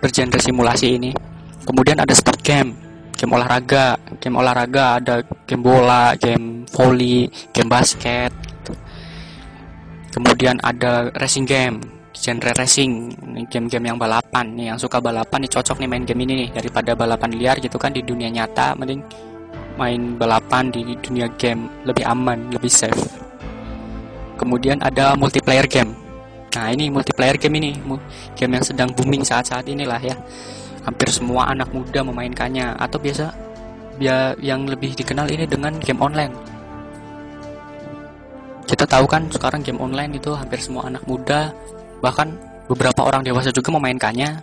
bergenre 0.00 0.40
simulasi 0.40 0.96
ini. 0.96 1.12
Kemudian 1.68 2.00
ada 2.00 2.16
sport 2.16 2.40
game, 2.40 2.72
game 3.12 3.36
olahraga, 3.36 4.00
game 4.16 4.40
olahraga 4.40 4.96
ada 4.96 5.20
game 5.44 5.60
bola, 5.60 6.16
game 6.16 6.64
volley, 6.72 7.28
game 7.52 7.68
basket. 7.68 8.32
Kemudian 10.16 10.56
ada 10.64 11.12
racing 11.20 11.44
game, 11.44 11.76
genre 12.16 12.56
racing 12.56 13.12
game-game 13.52 13.92
yang 13.92 14.00
balapan 14.00 14.48
nih 14.56 14.72
yang 14.72 14.78
suka 14.80 14.96
balapan 14.96 15.44
nih 15.44 15.52
cocok 15.52 15.76
nih 15.76 15.88
main 15.92 16.08
game 16.08 16.24
ini 16.24 16.32
nih 16.40 16.48
daripada 16.56 16.96
balapan 16.96 17.36
liar 17.36 17.60
gitu 17.60 17.76
kan 17.76 17.92
di 17.92 18.00
dunia 18.00 18.32
nyata 18.32 18.72
mending 18.80 19.04
main 19.76 20.16
balapan 20.16 20.72
di 20.72 20.96
dunia 21.04 21.28
game 21.36 21.68
lebih 21.84 22.08
aman 22.08 22.48
lebih 22.48 22.72
safe. 22.72 22.96
Kemudian 24.40 24.80
ada 24.80 25.12
multiplayer 25.20 25.68
game. 25.68 25.92
Nah 26.56 26.72
ini 26.72 26.88
multiplayer 26.88 27.36
game 27.36 27.60
ini 27.60 27.76
game 28.32 28.56
yang 28.56 28.64
sedang 28.64 28.88
booming 28.96 29.20
saat-saat 29.20 29.68
inilah 29.68 30.00
ya. 30.00 30.16
Hampir 30.88 31.12
semua 31.12 31.52
anak 31.52 31.68
muda 31.76 32.00
memainkannya 32.00 32.72
atau 32.80 32.96
biasa 32.96 33.36
ya 34.00 34.32
yang 34.40 34.64
lebih 34.64 34.96
dikenal 34.96 35.28
ini 35.28 35.44
dengan 35.44 35.76
game 35.76 36.00
online 36.00 36.55
kita 38.66 38.82
tahu 38.82 39.06
kan 39.06 39.30
sekarang 39.30 39.62
game 39.62 39.78
online 39.78 40.18
itu 40.18 40.34
hampir 40.34 40.58
semua 40.58 40.90
anak 40.90 41.06
muda 41.06 41.54
bahkan 42.02 42.34
beberapa 42.66 43.06
orang 43.06 43.22
dewasa 43.22 43.54
juga 43.54 43.70
memainkannya. 43.70 44.42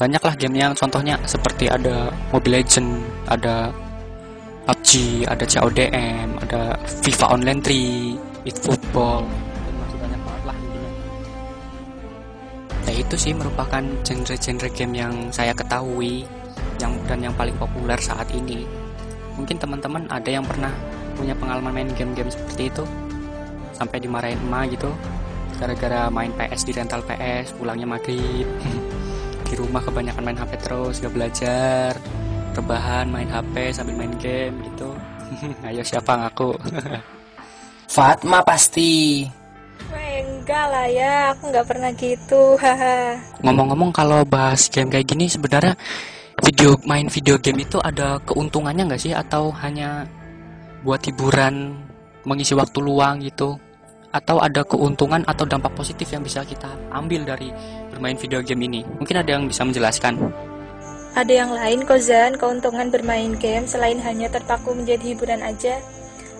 Banyaklah 0.00 0.34
game 0.40 0.56
yang 0.56 0.72
contohnya 0.72 1.20
seperti 1.28 1.68
ada 1.68 2.08
Mobile 2.32 2.64
Legend 2.64 3.04
ada 3.28 3.68
PUBG 4.64 5.22
ada 5.28 5.44
CODM 5.44 6.26
ada 6.40 6.74
FIFA 7.04 7.26
Online 7.36 7.60
3 7.60 8.48
It 8.48 8.56
Football 8.58 9.28
dan 9.28 9.74
masih 9.76 9.98
banyak 10.00 10.20
banget 10.24 10.42
lah 10.48 10.56
intinya. 10.56 10.90
Ya 12.88 12.92
itu 12.96 13.14
sih 13.20 13.32
merupakan 13.36 13.82
genre-genre 14.02 14.68
game 14.72 14.94
yang 14.96 15.14
saya 15.30 15.52
ketahui 15.52 16.24
yang 16.80 16.96
dan 17.06 17.20
yang 17.22 17.34
paling 17.36 17.54
populer 17.60 18.00
saat 18.00 18.26
ini. 18.34 18.66
Mungkin 19.38 19.60
teman-teman 19.60 20.08
ada 20.10 20.26
yang 20.32 20.42
pernah 20.42 20.72
punya 21.14 21.34
pengalaman 21.36 21.72
main 21.72 21.90
game-game 21.94 22.32
seperti 22.32 22.68
itu. 22.72 22.84
Sampai 23.76 24.02
dimarahin 24.02 24.38
emak 24.48 24.76
gitu 24.76 24.92
gara-gara 25.62 26.10
main 26.10 26.34
PS 26.34 26.66
di 26.66 26.72
rental 26.74 27.06
PS 27.06 27.54
pulangnya 27.54 27.86
maghrib. 27.86 28.48
Di 29.46 29.60
rumah 29.60 29.84
kebanyakan 29.84 30.24
main 30.24 30.38
HP 30.40 30.52
terus 30.64 30.98
gak 30.98 31.12
belajar. 31.12 31.92
Rebahan 32.56 33.06
main 33.12 33.28
HP 33.28 33.76
sambil 33.76 33.94
main 33.94 34.10
game 34.18 34.58
gitu. 34.72 34.90
Ayo 35.68 35.86
siapa 35.86 36.18
ngaku? 36.18 36.56
Fatma 37.94 38.42
pasti. 38.42 39.22
Enggak 40.42 40.66
lah 40.74 40.86
ya 40.90 41.14
aku 41.30 41.54
nggak 41.54 41.66
pernah 41.70 41.90
gitu 41.94 42.58
haha. 42.58 43.14
Ngomong-ngomong 43.46 43.94
kalau 43.94 44.26
bahas 44.26 44.66
game 44.66 44.90
kayak 44.90 45.06
gini 45.06 45.30
sebenarnya 45.30 45.78
video 46.42 46.74
main 46.82 47.06
video 47.06 47.38
game 47.38 47.62
itu 47.62 47.78
ada 47.78 48.18
keuntungannya 48.26 48.90
nggak 48.90 49.02
sih? 49.02 49.14
Atau 49.14 49.54
hanya 49.62 50.02
buat 50.82 51.02
hiburan 51.06 51.78
mengisi 52.22 52.54
waktu 52.54 52.78
luang 52.82 53.22
gitu 53.22 53.58
atau 54.12 54.36
ada 54.44 54.60
keuntungan 54.62 55.24
atau 55.24 55.48
dampak 55.48 55.72
positif 55.72 56.12
yang 56.12 56.20
bisa 56.20 56.44
kita 56.44 56.68
ambil 56.92 57.24
dari 57.24 57.48
bermain 57.88 58.18
video 58.20 58.44
game 58.44 58.68
ini? 58.68 58.80
Mungkin 59.00 59.16
ada 59.24 59.40
yang 59.40 59.48
bisa 59.48 59.64
menjelaskan. 59.64 60.20
Ada 61.12 61.32
yang 61.44 61.50
lain 61.52 61.84
kok 61.84 62.00
Zan, 62.00 62.36
keuntungan 62.40 62.88
bermain 62.88 63.36
game 63.36 63.68
selain 63.68 64.00
hanya 64.00 64.32
terpaku 64.32 64.72
menjadi 64.72 65.12
hiburan 65.16 65.40
aja? 65.44 65.80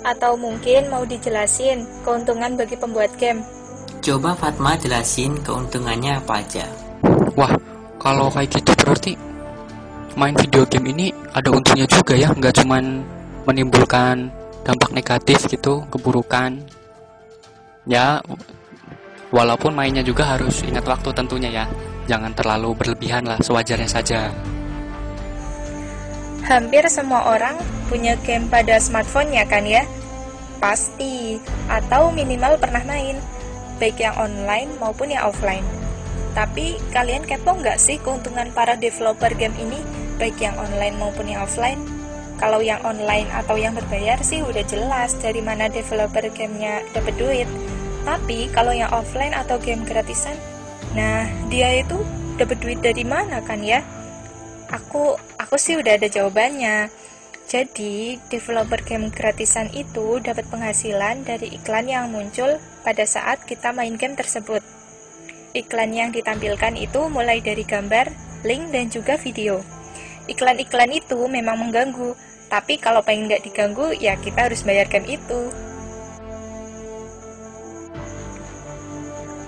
Atau 0.04 0.36
mungkin 0.36 0.88
mau 0.88 1.04
dijelasin 1.04 1.84
keuntungan 2.04 2.56
bagi 2.56 2.76
pembuat 2.76 3.12
game? 3.16 3.44
Coba 4.02 4.34
Fatma 4.34 4.74
jelasin 4.76 5.38
keuntungannya 5.44 6.18
apa 6.18 6.40
aja. 6.40 6.66
Wah, 7.36 7.52
kalau 8.00 8.28
kayak 8.32 8.50
gitu 8.50 8.72
berarti 8.80 9.12
main 10.16 10.36
video 10.36 10.64
game 10.68 10.92
ini 10.92 11.06
ada 11.32 11.48
untungnya 11.52 11.86
juga 11.88 12.16
ya, 12.16 12.28
nggak 12.32 12.64
cuman 12.64 13.04
menimbulkan 13.44 14.30
dampak 14.62 14.94
negatif 14.94 15.50
gitu, 15.50 15.82
keburukan, 15.90 16.62
ya 17.86 18.22
walaupun 19.34 19.74
mainnya 19.74 20.04
juga 20.04 20.36
harus 20.36 20.62
ingat 20.62 20.86
waktu 20.86 21.10
tentunya 21.10 21.50
ya. 21.50 21.66
Jangan 22.06 22.34
terlalu 22.34 22.74
berlebihan 22.74 23.26
lah 23.26 23.38
sewajarnya 23.38 23.86
saja. 23.86 24.20
Hampir 26.42 26.82
semua 26.90 27.30
orang 27.30 27.54
punya 27.86 28.18
game 28.26 28.50
pada 28.50 28.76
smartphone-nya 28.82 29.46
kan 29.46 29.62
ya? 29.62 29.86
Pasti. 30.58 31.38
Atau 31.70 32.10
minimal 32.10 32.58
pernah 32.58 32.82
main 32.82 33.16
baik 33.78 34.02
yang 34.02 34.14
online 34.18 34.70
maupun 34.82 35.14
yang 35.14 35.30
offline. 35.30 35.62
Tapi 36.34 36.74
kalian 36.90 37.22
kepo 37.22 37.54
nggak 37.54 37.78
sih 37.78 38.02
keuntungan 38.02 38.50
para 38.50 38.74
developer 38.74 39.30
game 39.38 39.54
ini? 39.62 39.78
Baik 40.18 40.42
yang 40.42 40.58
online 40.58 40.98
maupun 40.98 41.30
yang 41.30 41.46
offline 41.46 42.01
kalau 42.42 42.58
yang 42.58 42.82
online 42.82 43.30
atau 43.30 43.54
yang 43.54 43.78
berbayar 43.78 44.18
sih 44.18 44.42
udah 44.42 44.66
jelas 44.66 45.14
dari 45.22 45.38
mana 45.38 45.70
developer 45.70 46.26
gamenya 46.34 46.82
dapat 46.90 47.14
duit 47.14 47.46
tapi 48.02 48.50
kalau 48.50 48.74
yang 48.74 48.90
offline 48.90 49.30
atau 49.30 49.62
game 49.62 49.86
gratisan, 49.86 50.34
nah 50.98 51.26
dia 51.46 51.70
itu 51.78 52.02
dapat 52.34 52.58
duit 52.58 52.82
dari 52.82 53.06
mana 53.06 53.38
kan 53.42 53.62
ya? 53.62 53.82
Aku 54.74 55.14
aku 55.38 55.54
sih 55.54 55.78
udah 55.78 55.94
ada 55.94 56.10
jawabannya. 56.10 56.90
Jadi, 57.42 58.16
developer 58.32 58.80
game 58.80 59.12
gratisan 59.12 59.68
itu 59.76 60.22
dapat 60.22 60.46
penghasilan 60.48 61.26
dari 61.26 61.52
iklan 61.52 61.84
yang 61.84 62.08
muncul 62.08 62.56
pada 62.80 63.04
saat 63.04 63.44
kita 63.44 63.74
main 63.76 63.98
game 64.00 64.16
tersebut. 64.16 64.64
Iklan 65.52 65.92
yang 65.92 66.16
ditampilkan 66.16 66.80
itu 66.80 67.12
mulai 67.12 67.44
dari 67.44 67.66
gambar, 67.66 68.08
link, 68.48 68.72
dan 68.72 68.88
juga 68.88 69.20
video. 69.20 69.60
Iklan-iklan 70.32 70.96
itu 70.96 71.18
memang 71.28 71.60
mengganggu, 71.60 72.16
tapi 72.52 72.76
kalau 72.76 73.00
pengen 73.00 73.32
nggak 73.32 73.48
diganggu, 73.48 73.96
ya 73.96 74.12
kita 74.20 74.52
harus 74.52 74.60
bayar 74.60 74.84
game 74.84 75.16
itu. 75.16 75.48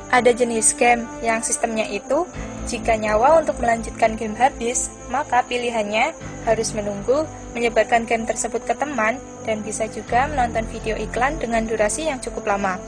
Ada 0.08 0.32
jenis 0.32 0.72
game 0.72 1.04
yang 1.20 1.44
sistemnya 1.44 1.84
itu, 1.84 2.24
jika 2.64 2.96
nyawa 2.96 3.44
untuk 3.44 3.60
melanjutkan 3.60 4.16
game 4.16 4.32
habis, 4.40 4.88
maka 5.12 5.44
pilihannya 5.44 6.16
harus 6.48 6.72
menunggu, 6.72 7.28
menyebarkan 7.52 8.08
game 8.08 8.24
tersebut 8.24 8.64
ke 8.64 8.72
teman, 8.72 9.20
dan 9.44 9.60
bisa 9.60 9.84
juga 9.92 10.24
menonton 10.24 10.64
video 10.72 10.96
iklan 10.96 11.36
dengan 11.36 11.68
durasi 11.68 12.08
yang 12.08 12.24
cukup 12.24 12.56
lama. 12.56 12.80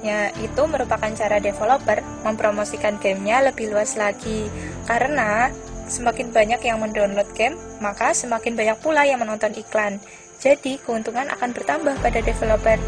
Ya, 0.00 0.32
itu 0.40 0.62
merupakan 0.64 1.12
cara 1.12 1.36
developer 1.36 2.00
mempromosikan 2.24 2.96
gamenya 2.96 3.44
lebih 3.52 3.76
luas 3.76 3.92
lagi, 4.00 4.48
karena 4.88 5.52
semakin 5.86 6.32
banyak 6.32 6.60
yang 6.64 6.80
mendownload 6.80 7.28
game, 7.36 7.56
maka 7.80 8.16
semakin 8.16 8.56
banyak 8.56 8.78
pula 8.80 9.04
yang 9.04 9.20
menonton 9.20 9.52
iklan. 9.56 10.00
Jadi, 10.40 10.80
keuntungan 10.82 11.28
akan 11.32 11.50
bertambah 11.56 11.94
pada 12.00 12.20
developer. 12.20 12.78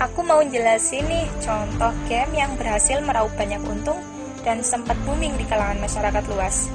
Aku 0.00 0.24
mau 0.24 0.40
jelasin 0.40 1.04
nih 1.04 1.28
contoh 1.44 1.92
game 2.08 2.32
yang 2.32 2.56
berhasil 2.56 2.96
meraup 3.04 3.28
banyak 3.36 3.60
untung 3.68 4.00
dan 4.40 4.64
sempat 4.64 4.96
booming 5.04 5.36
di 5.36 5.44
kalangan 5.44 5.76
masyarakat 5.76 6.24
luas. 6.32 6.72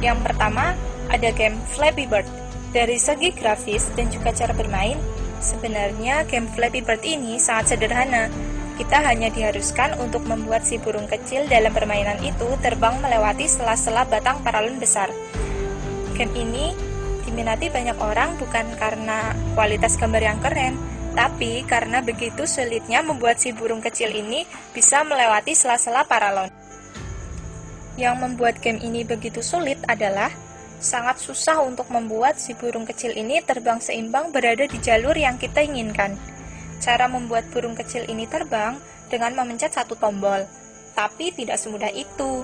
Yang 0.00 0.18
pertama, 0.24 0.72
ada 1.12 1.28
game 1.36 1.60
Flappy 1.76 2.08
Bird. 2.08 2.24
Dari 2.72 2.96
segi 2.96 3.28
grafis 3.36 3.92
dan 3.92 4.08
juga 4.08 4.32
cara 4.32 4.56
bermain, 4.56 4.96
sebenarnya 5.44 6.24
game 6.24 6.48
Flappy 6.48 6.80
Bird 6.80 7.04
ini 7.04 7.36
sangat 7.36 7.76
sederhana. 7.76 8.32
Kita 8.74 9.04
hanya 9.04 9.28
diharuskan 9.28 9.96
untuk 10.00 10.24
membuat 10.24 10.64
si 10.64 10.80
burung 10.80 11.06
kecil 11.06 11.44
dalam 11.46 11.72
permainan 11.72 12.18
itu 12.24 12.48
terbang 12.64 12.96
melewati 12.98 13.44
sela-sela 13.44 14.08
batang 14.08 14.40
paralon 14.40 14.80
besar. 14.80 15.12
Game 16.16 16.32
ini 16.36 16.72
diminati 17.24 17.72
banyak 17.72 17.96
orang 18.00 18.36
bukan 18.36 18.66
karena 18.76 19.32
kualitas 19.56 19.96
gambar 19.96 20.22
yang 20.22 20.40
keren, 20.40 20.74
tapi 21.12 21.64
karena 21.68 22.00
begitu 22.00 22.48
sulitnya 22.48 23.04
membuat 23.04 23.36
si 23.36 23.52
burung 23.52 23.84
kecil 23.84 24.12
ini 24.12 24.48
bisa 24.72 25.04
melewati 25.04 25.52
sela-sela 25.52 26.08
paralon. 26.08 26.48
Yang 28.00 28.16
membuat 28.20 28.56
game 28.64 28.80
ini 28.80 29.04
begitu 29.04 29.44
sulit 29.44 29.76
adalah 29.84 30.32
sangat 30.82 31.22
susah 31.22 31.62
untuk 31.62 31.86
membuat 31.92 32.40
si 32.40 32.56
burung 32.56 32.88
kecil 32.88 33.14
ini 33.14 33.38
terbang 33.44 33.78
seimbang 33.78 34.32
berada 34.32 34.64
di 34.66 34.78
jalur 34.80 35.14
yang 35.14 35.36
kita 35.36 35.62
inginkan. 35.62 36.31
Cara 36.82 37.06
membuat 37.06 37.46
burung 37.54 37.78
kecil 37.78 38.02
ini 38.10 38.26
terbang 38.26 38.74
dengan 39.06 39.38
memencet 39.38 39.70
satu 39.70 39.94
tombol. 39.94 40.42
Tapi 40.98 41.30
tidak 41.30 41.62
semudah 41.62 41.94
itu. 41.94 42.42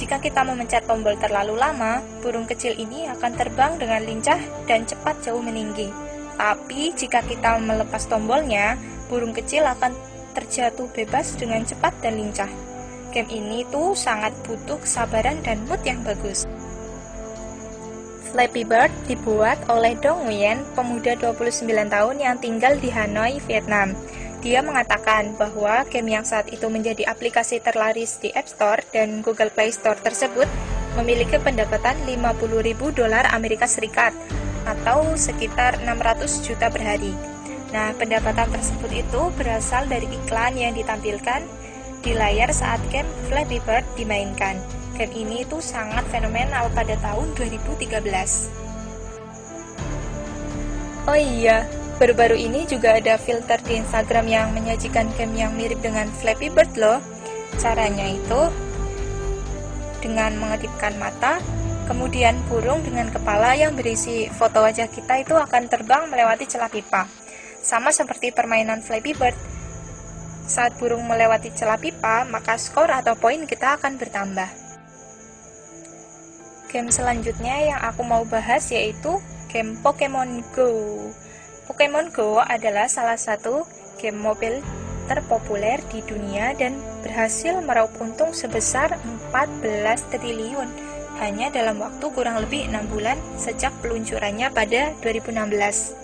Jika 0.00 0.24
kita 0.24 0.40
memencet 0.40 0.88
tombol 0.88 1.20
terlalu 1.20 1.52
lama, 1.60 2.00
burung 2.24 2.48
kecil 2.48 2.72
ini 2.80 3.04
akan 3.12 3.36
terbang 3.36 3.76
dengan 3.76 4.00
lincah 4.00 4.40
dan 4.64 4.88
cepat 4.88 5.20
jauh 5.20 5.44
meninggi. 5.44 5.92
Tapi 6.40 6.96
jika 6.96 7.20
kita 7.28 7.60
melepas 7.60 8.08
tombolnya, 8.08 8.80
burung 9.12 9.36
kecil 9.36 9.68
akan 9.68 9.92
terjatuh 10.32 10.88
bebas 10.96 11.36
dengan 11.36 11.60
cepat 11.62 11.92
dan 12.00 12.16
lincah. 12.16 12.48
Game 13.12 13.28
ini 13.30 13.68
tuh 13.68 13.92
sangat 13.92 14.32
butuh 14.48 14.80
kesabaran 14.80 15.44
dan 15.44 15.60
mood 15.68 15.78
yang 15.84 16.00
bagus. 16.02 16.48
Flappy 18.34 18.66
Bird 18.66 18.90
dibuat 19.06 19.62
oleh 19.70 19.94
Dong 20.02 20.26
Nguyen, 20.26 20.66
pemuda 20.74 21.14
29 21.14 21.70
tahun 21.70 22.16
yang 22.18 22.34
tinggal 22.42 22.74
di 22.82 22.90
Hanoi, 22.90 23.38
Vietnam. 23.46 23.94
Dia 24.42 24.58
mengatakan 24.58 25.38
bahwa 25.38 25.86
game 25.86 26.18
yang 26.18 26.26
saat 26.26 26.50
itu 26.50 26.66
menjadi 26.66 27.06
aplikasi 27.06 27.62
terlaris 27.62 28.18
di 28.18 28.34
App 28.34 28.50
Store 28.50 28.82
dan 28.90 29.22
Google 29.22 29.54
Play 29.54 29.70
Store 29.70 29.94
tersebut 29.94 30.50
memiliki 30.98 31.38
pendapatan 31.38 31.94
50.000 32.10 32.74
dolar 32.90 33.30
Amerika 33.30 33.70
Serikat 33.70 34.10
atau 34.66 35.14
sekitar 35.14 35.78
600 35.86 36.42
juta 36.42 36.66
per 36.74 36.82
hari. 36.82 37.14
Nah, 37.70 37.94
pendapatan 37.94 38.50
tersebut 38.50 38.90
itu 38.90 39.30
berasal 39.38 39.86
dari 39.86 40.10
iklan 40.10 40.58
yang 40.58 40.74
ditampilkan 40.74 41.46
di 42.02 42.18
layar 42.18 42.50
saat 42.50 42.82
game 42.90 43.06
Flappy 43.30 43.62
Bird 43.62 43.86
dimainkan. 43.94 44.58
Game 44.94 45.10
ini 45.10 45.42
itu 45.42 45.58
sangat 45.58 46.06
fenomenal 46.06 46.70
pada 46.70 46.94
tahun 47.02 47.34
2013. 47.34 48.64
Oh 51.04 51.18
iya, 51.18 51.66
baru-baru 51.98 52.38
ini 52.38 52.64
juga 52.64 52.96
ada 52.96 53.18
filter 53.18 53.58
di 53.66 53.82
Instagram 53.82 54.24
yang 54.30 54.46
menyajikan 54.54 55.10
game 55.18 55.34
yang 55.34 55.52
mirip 55.58 55.82
dengan 55.82 56.06
Flappy 56.22 56.48
Bird 56.48 56.72
loh. 56.78 57.02
Caranya 57.58 58.06
itu 58.06 58.40
dengan 59.98 60.38
mengedipkan 60.38 60.94
mata, 60.96 61.42
kemudian 61.90 62.38
burung 62.46 62.80
dengan 62.86 63.10
kepala 63.10 63.52
yang 63.58 63.74
berisi 63.74 64.30
foto 64.30 64.64
wajah 64.64 64.86
kita 64.88 65.20
itu 65.20 65.34
akan 65.34 65.68
terbang 65.68 66.06
melewati 66.06 66.46
celah 66.46 66.72
pipa. 66.72 67.10
Sama 67.60 67.92
seperti 67.92 68.30
permainan 68.30 68.80
Flappy 68.80 69.12
Bird, 69.12 69.36
saat 70.46 70.76
burung 70.76 71.04
melewati 71.08 71.50
celah 71.50 71.80
pipa, 71.80 72.28
maka 72.28 72.60
skor 72.60 72.92
atau 72.92 73.16
poin 73.16 73.42
kita 73.48 73.80
akan 73.80 73.96
bertambah. 73.96 74.63
Game 76.74 76.90
selanjutnya 76.90 77.70
yang 77.70 77.78
aku 77.86 78.02
mau 78.02 78.26
bahas 78.26 78.66
yaitu 78.74 79.22
game 79.46 79.78
Pokemon 79.78 80.42
Go. 80.58 80.74
Pokemon 81.70 82.10
Go 82.10 82.42
adalah 82.42 82.90
salah 82.90 83.14
satu 83.14 83.62
game 84.02 84.18
mobil 84.18 84.58
terpopuler 85.06 85.78
di 85.94 86.02
dunia 86.02 86.50
dan 86.58 86.74
berhasil 87.06 87.62
meraup 87.62 87.94
untung 88.02 88.34
sebesar 88.34 88.98
14 89.30 90.18
triliun 90.18 90.66
hanya 91.22 91.46
dalam 91.54 91.78
waktu 91.78 92.10
kurang 92.10 92.42
lebih 92.42 92.66
6 92.66 92.90
bulan 92.90 93.22
sejak 93.38 93.70
peluncurannya 93.78 94.50
pada 94.50 94.90
2016. 94.98 95.94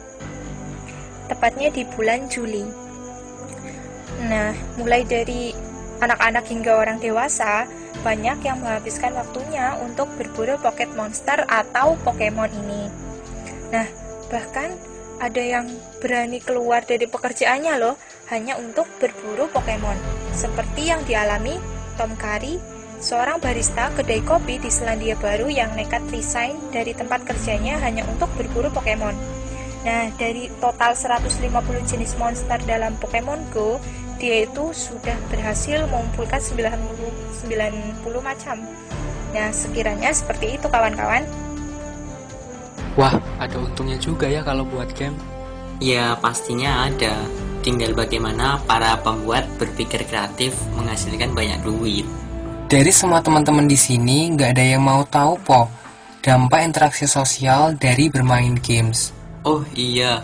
Tepatnya 1.27 1.75
di 1.75 1.83
bulan 1.83 2.31
Juli. 2.31 2.63
Nah, 4.23 4.55
mulai 4.79 5.03
dari 5.03 5.51
anak-anak 6.01 6.45
hingga 6.49 6.73
orang 6.77 6.99
dewasa 6.99 7.69
banyak 8.01 8.41
yang 8.43 8.59
menghabiskan 8.65 9.13
waktunya 9.13 9.77
untuk 9.85 10.09
berburu 10.17 10.57
pocket 10.57 10.89
monster 10.97 11.45
atau 11.45 12.01
Pokemon 12.01 12.49
ini. 12.65 12.89
Nah, 13.71 13.87
bahkan 14.33 14.73
ada 15.21 15.43
yang 15.45 15.69
berani 16.01 16.41
keluar 16.41 16.81
dari 16.81 17.05
pekerjaannya 17.05 17.77
loh 17.77 18.01
hanya 18.33 18.57
untuk 18.57 18.89
berburu 18.97 19.53
Pokemon. 19.53 19.97
Seperti 20.33 20.89
yang 20.89 21.05
dialami 21.05 21.61
Tom 22.01 22.17
Curry, 22.17 22.57
seorang 23.05 23.37
barista 23.37 23.93
kedai 23.93 24.25
kopi 24.25 24.57
di 24.57 24.73
Selandia 24.73 25.13
Baru 25.21 25.53
yang 25.53 25.77
nekat 25.77 26.01
resign 26.09 26.57
dari 26.73 26.97
tempat 26.97 27.29
kerjanya 27.29 27.77
hanya 27.85 28.09
untuk 28.09 28.33
berburu 28.41 28.73
Pokemon. 28.73 29.13
Nah, 29.81 30.13
dari 30.17 30.49
total 30.61 30.93
150 30.93 31.49
jenis 31.85 32.17
monster 32.17 32.61
dalam 32.65 32.97
Pokemon 32.97 33.41
Go, 33.53 33.77
dia 34.21 34.45
itu 34.45 34.69
sudah 34.77 35.17
berhasil 35.33 35.89
mengumpulkan 35.89 36.37
90, 36.37 37.49
90 37.49 38.21
macam. 38.21 38.61
Nah, 39.33 39.49
sekiranya 39.49 40.13
seperti 40.13 40.61
itu 40.61 40.69
kawan-kawan. 40.69 41.25
Wah, 43.01 43.17
ada 43.41 43.57
untungnya 43.57 43.97
juga 43.97 44.29
ya 44.29 44.45
kalau 44.45 44.69
buat 44.69 44.93
game. 44.93 45.17
Ya, 45.81 46.13
pastinya 46.21 46.85
ada. 46.93 47.17
Tinggal 47.65 47.97
bagaimana 47.97 48.61
para 48.69 49.01
pembuat 49.01 49.49
berpikir 49.57 50.05
kreatif 50.05 50.53
menghasilkan 50.77 51.33
banyak 51.33 51.65
duit. 51.65 52.05
Dari 52.69 52.93
semua 52.93 53.25
teman-teman 53.25 53.65
di 53.65 53.81
sini, 53.81 54.29
nggak 54.37 54.53
ada 54.53 54.65
yang 54.77 54.85
mau 54.85 55.03
tahu 55.09 55.41
po 55.41 55.73
dampak 56.21 56.61
interaksi 56.69 57.09
sosial 57.09 57.73
dari 57.81 58.13
bermain 58.13 58.53
games. 58.61 59.17
Oh 59.49 59.65
iya, 59.73 60.21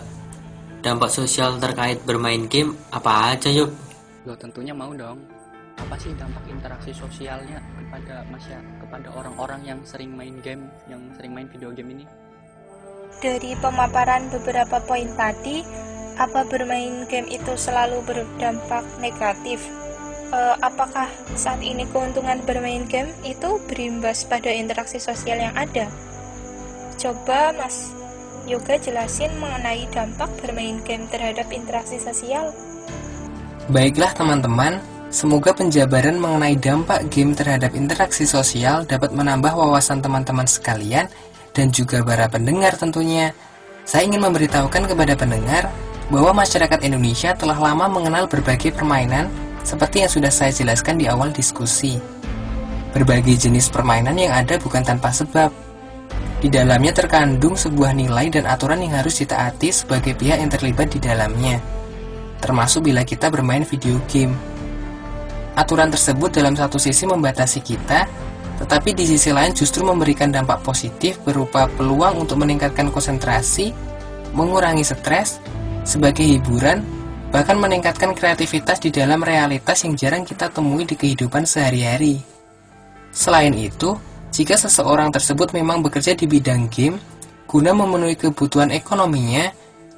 dampak 0.85 1.09
sosial 1.09 1.57
terkait 1.57 2.05
bermain 2.05 2.45
game 2.45 2.77
apa 2.93 3.33
aja 3.33 3.49
yuk? 3.49 3.86
Loh 4.27 4.35
tentunya 4.35 4.75
mau 4.75 4.91
dong. 4.91 5.23
Apa 5.79 5.95
sih 5.95 6.11
dampak 6.19 6.43
interaksi 6.51 6.91
sosialnya 6.91 7.63
kepada 7.79 8.27
masyarakat, 8.27 8.83
kepada 8.83 9.07
orang-orang 9.15 9.61
yang 9.63 9.79
sering 9.87 10.11
main 10.19 10.35
game, 10.43 10.67
yang 10.91 10.99
sering 11.15 11.31
main 11.31 11.47
video 11.47 11.71
game 11.71 11.95
ini? 11.95 12.05
Dari 13.23 13.55
pemaparan 13.63 14.27
beberapa 14.27 14.83
poin 14.83 15.07
tadi, 15.15 15.63
apa 16.19 16.43
bermain 16.43 17.07
game 17.07 17.31
itu 17.31 17.55
selalu 17.55 18.03
berdampak 18.03 18.83
negatif? 18.99 19.63
E, 20.27 20.39
apakah 20.59 21.07
saat 21.39 21.63
ini 21.63 21.87
keuntungan 21.87 22.43
bermain 22.43 22.83
game 22.83 23.15
itu 23.23 23.63
berimbas 23.71 24.27
pada 24.27 24.51
interaksi 24.51 24.99
sosial 24.99 25.39
yang 25.39 25.55
ada? 25.55 25.87
Coba 26.99 27.55
Mas 27.55 27.95
Yoga 28.43 28.75
jelasin 28.75 29.31
mengenai 29.39 29.87
dampak 29.87 30.35
bermain 30.43 30.83
game 30.83 31.07
terhadap 31.07 31.47
interaksi 31.55 31.95
sosial. 31.95 32.51
Baiklah 33.67 34.15
teman-teman, 34.15 34.79
semoga 35.11 35.51
penjabaran 35.51 36.15
mengenai 36.15 36.55
dampak 36.55 37.11
game 37.11 37.35
terhadap 37.35 37.75
interaksi 37.75 38.23
sosial 38.23 38.87
dapat 38.87 39.11
menambah 39.11 39.59
wawasan 39.59 39.99
teman-teman 39.99 40.47
sekalian 40.47 41.11
dan 41.51 41.67
juga 41.75 41.99
para 41.99 42.31
pendengar 42.31 42.79
tentunya. 42.79 43.35
Saya 43.83 44.07
ingin 44.07 44.23
memberitahukan 44.23 44.87
kepada 44.87 45.19
pendengar 45.19 45.67
bahwa 46.07 46.47
masyarakat 46.47 46.79
Indonesia 46.79 47.35
telah 47.35 47.59
lama 47.59 47.91
mengenal 47.91 48.31
berbagai 48.31 48.71
permainan 48.71 49.27
seperti 49.67 50.07
yang 50.07 50.11
sudah 50.15 50.31
saya 50.31 50.55
jelaskan 50.55 50.95
di 50.95 51.11
awal 51.11 51.35
diskusi. 51.35 51.99
Berbagai 52.95 53.35
jenis 53.35 53.67
permainan 53.67 54.15
yang 54.15 54.31
ada 54.31 54.55
bukan 54.63 54.79
tanpa 54.79 55.11
sebab. 55.11 55.51
Di 56.39 56.47
dalamnya 56.47 56.95
terkandung 56.95 57.59
sebuah 57.59 57.91
nilai 57.91 58.31
dan 58.31 58.47
aturan 58.47 58.79
yang 58.79 58.95
harus 58.95 59.19
ditaati 59.19 59.75
sebagai 59.75 60.15
pihak 60.15 60.39
yang 60.39 60.47
terlibat 60.47 60.87
di 60.87 61.03
dalamnya 61.03 61.59
termasuk 62.39 62.89
bila 62.89 63.01
kita 63.03 63.29
bermain 63.29 63.65
video 63.65 63.97
game. 64.09 64.33
Aturan 65.57 65.89
tersebut 65.89 66.29
dalam 66.29 66.53
satu 66.53 66.77
sisi 66.77 67.09
membatasi 67.09 67.59
kita, 67.65 68.05
tetapi 68.61 68.93
di 68.93 69.05
sisi 69.05 69.33
lain 69.33 69.53
justru 69.53 69.85
memberikan 69.85 70.29
dampak 70.29 70.61
positif 70.61 71.17
berupa 71.25 71.69
peluang 71.77 72.21
untuk 72.25 72.41
meningkatkan 72.41 72.89
konsentrasi, 72.93 73.73
mengurangi 74.33 74.85
stres, 74.85 75.41
sebagai 75.85 76.25
hiburan, 76.25 76.81
bahkan 77.29 77.57
meningkatkan 77.57 78.13
kreativitas 78.17 78.81
di 78.81 78.89
dalam 78.93 79.21
realitas 79.21 79.85
yang 79.85 79.93
jarang 79.97 80.23
kita 80.25 80.49
temui 80.49 80.83
di 80.85 80.93
kehidupan 80.97 81.45
sehari-hari. 81.45 82.21
Selain 83.13 83.53
itu, 83.53 83.97
jika 84.29 84.53
seseorang 84.53 85.09
tersebut 85.09 85.55
memang 85.57 85.81
bekerja 85.81 86.13
di 86.13 86.29
bidang 86.29 86.69
game, 86.69 87.01
guna 87.49 87.73
memenuhi 87.73 88.13
kebutuhan 88.13 88.69
ekonominya, 88.69 89.49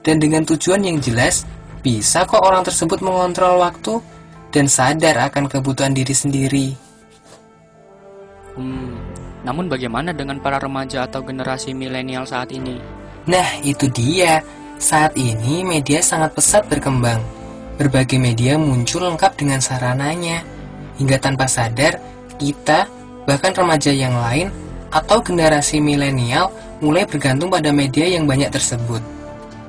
dan 0.05 0.21
dengan 0.21 0.47
tujuan 0.47 0.79
yang 0.85 1.01
jelas, 1.03 1.43
bisa 1.79 2.27
kok 2.27 2.43
orang 2.43 2.63
tersebut 2.67 2.99
mengontrol 2.99 3.63
waktu 3.63 4.03
dan 4.51 4.65
sadar 4.67 5.29
akan 5.29 5.47
kebutuhan 5.47 5.93
diri 5.93 6.15
sendiri. 6.15 6.67
Hmm, 8.59 8.97
namun 9.47 9.71
bagaimana 9.71 10.11
dengan 10.11 10.43
para 10.43 10.59
remaja 10.59 11.07
atau 11.07 11.23
generasi 11.23 11.71
milenial 11.71 12.27
saat 12.27 12.51
ini? 12.51 12.75
Nah, 13.29 13.47
itu 13.63 13.87
dia. 13.87 14.43
Saat 14.79 15.19
ini 15.19 15.63
media 15.63 15.99
sangat 15.99 16.35
pesat 16.35 16.63
berkembang. 16.67 17.19
berbagai 17.79 18.19
media 18.19 18.59
muncul 18.59 19.07
lengkap 19.07 19.39
dengan 19.39 19.63
sarananya. 19.63 20.43
Hingga 20.99 21.15
tanpa 21.15 21.47
sadar, 21.47 21.95
kita, 22.35 22.91
bahkan 23.23 23.55
remaja 23.55 23.95
yang 23.95 24.19
lain, 24.19 24.51
atau 24.91 25.23
generasi 25.23 25.79
milenial 25.79 26.51
mulai 26.83 27.07
bergantung 27.07 27.47
pada 27.47 27.71
media 27.71 28.03
yang 28.03 28.27
banyak 28.27 28.51
tersebut. 28.51 28.99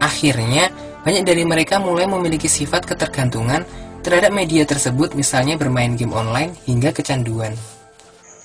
Akhirnya, 0.02 0.74
banyak 1.00 1.24
dari 1.24 1.44
mereka 1.48 1.80
mulai 1.80 2.04
memiliki 2.04 2.48
sifat 2.48 2.84
ketergantungan 2.84 3.64
terhadap 4.00 4.32
media 4.32 4.64
tersebut 4.64 5.12
misalnya 5.16 5.56
bermain 5.56 5.96
game 5.96 6.12
online 6.12 6.56
hingga 6.64 6.92
kecanduan. 6.92 7.56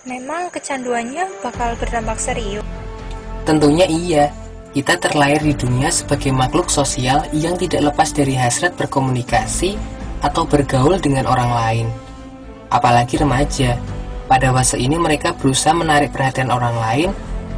Memang 0.06 0.54
kecanduannya 0.54 1.26
bakal 1.42 1.74
berdampak 1.82 2.22
serius. 2.22 2.64
Tentunya 3.44 3.90
iya, 3.90 4.26
kita 4.76 5.00
terlahir 5.00 5.42
di 5.42 5.56
dunia 5.56 5.90
sebagai 5.90 6.30
makhluk 6.36 6.70
sosial 6.70 7.26
yang 7.32 7.56
tidak 7.58 7.92
lepas 7.92 8.12
dari 8.12 8.36
hasrat 8.36 8.76
berkomunikasi 8.78 9.80
atau 10.22 10.44
bergaul 10.46 11.00
dengan 11.00 11.26
orang 11.26 11.52
lain. 11.52 11.88
Apalagi 12.70 13.18
remaja, 13.22 13.78
pada 14.26 14.50
fase 14.52 14.82
ini 14.82 14.98
mereka 14.98 15.32
berusaha 15.38 15.72
menarik 15.72 16.12
perhatian 16.12 16.50
orang 16.50 16.76
lain, 16.76 17.10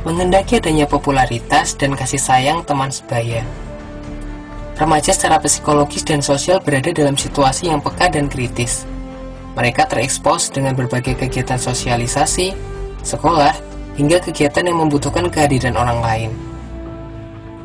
menghendaki 0.04 0.60
adanya 0.60 0.88
popularitas 0.88 1.76
dan 1.76 1.96
kasih 1.96 2.20
sayang 2.20 2.64
teman 2.64 2.92
sebaya. 2.92 3.44
Remaja 4.78 5.10
secara 5.10 5.42
psikologis 5.42 6.06
dan 6.06 6.22
sosial 6.22 6.62
berada 6.62 6.94
dalam 6.94 7.18
situasi 7.18 7.74
yang 7.74 7.82
peka 7.82 8.14
dan 8.14 8.30
kritis 8.30 8.86
mereka 9.58 9.90
terekspos 9.90 10.54
dengan 10.54 10.78
berbagai 10.78 11.18
kegiatan 11.18 11.58
sosialisasi, 11.58 12.54
sekolah, 13.02 13.58
hingga 13.98 14.22
kegiatan 14.22 14.70
yang 14.70 14.86
membutuhkan 14.86 15.26
kehadiran 15.34 15.74
orang 15.74 15.98
lain. 15.98 16.32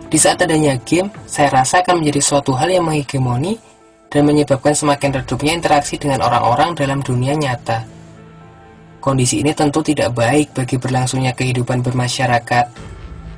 Di 0.09 0.17
saat 0.17 0.41
adanya 0.41 0.81
game, 0.81 1.13
saya 1.29 1.53
rasa 1.53 1.85
akan 1.85 2.01
menjadi 2.01 2.21
suatu 2.25 2.57
hal 2.57 2.73
yang 2.73 2.89
menghegemoni 2.89 3.61
dan 4.09 4.25
menyebabkan 4.25 4.73
semakin 4.73 5.21
redupnya 5.21 5.53
interaksi 5.53 6.01
dengan 6.01 6.25
orang-orang 6.25 6.73
dalam 6.73 7.05
dunia 7.05 7.37
nyata. 7.37 7.85
Kondisi 9.05 9.45
ini 9.45 9.53
tentu 9.53 9.85
tidak 9.85 10.17
baik 10.17 10.57
bagi 10.57 10.81
berlangsungnya 10.81 11.37
kehidupan 11.37 11.85
bermasyarakat, 11.85 12.67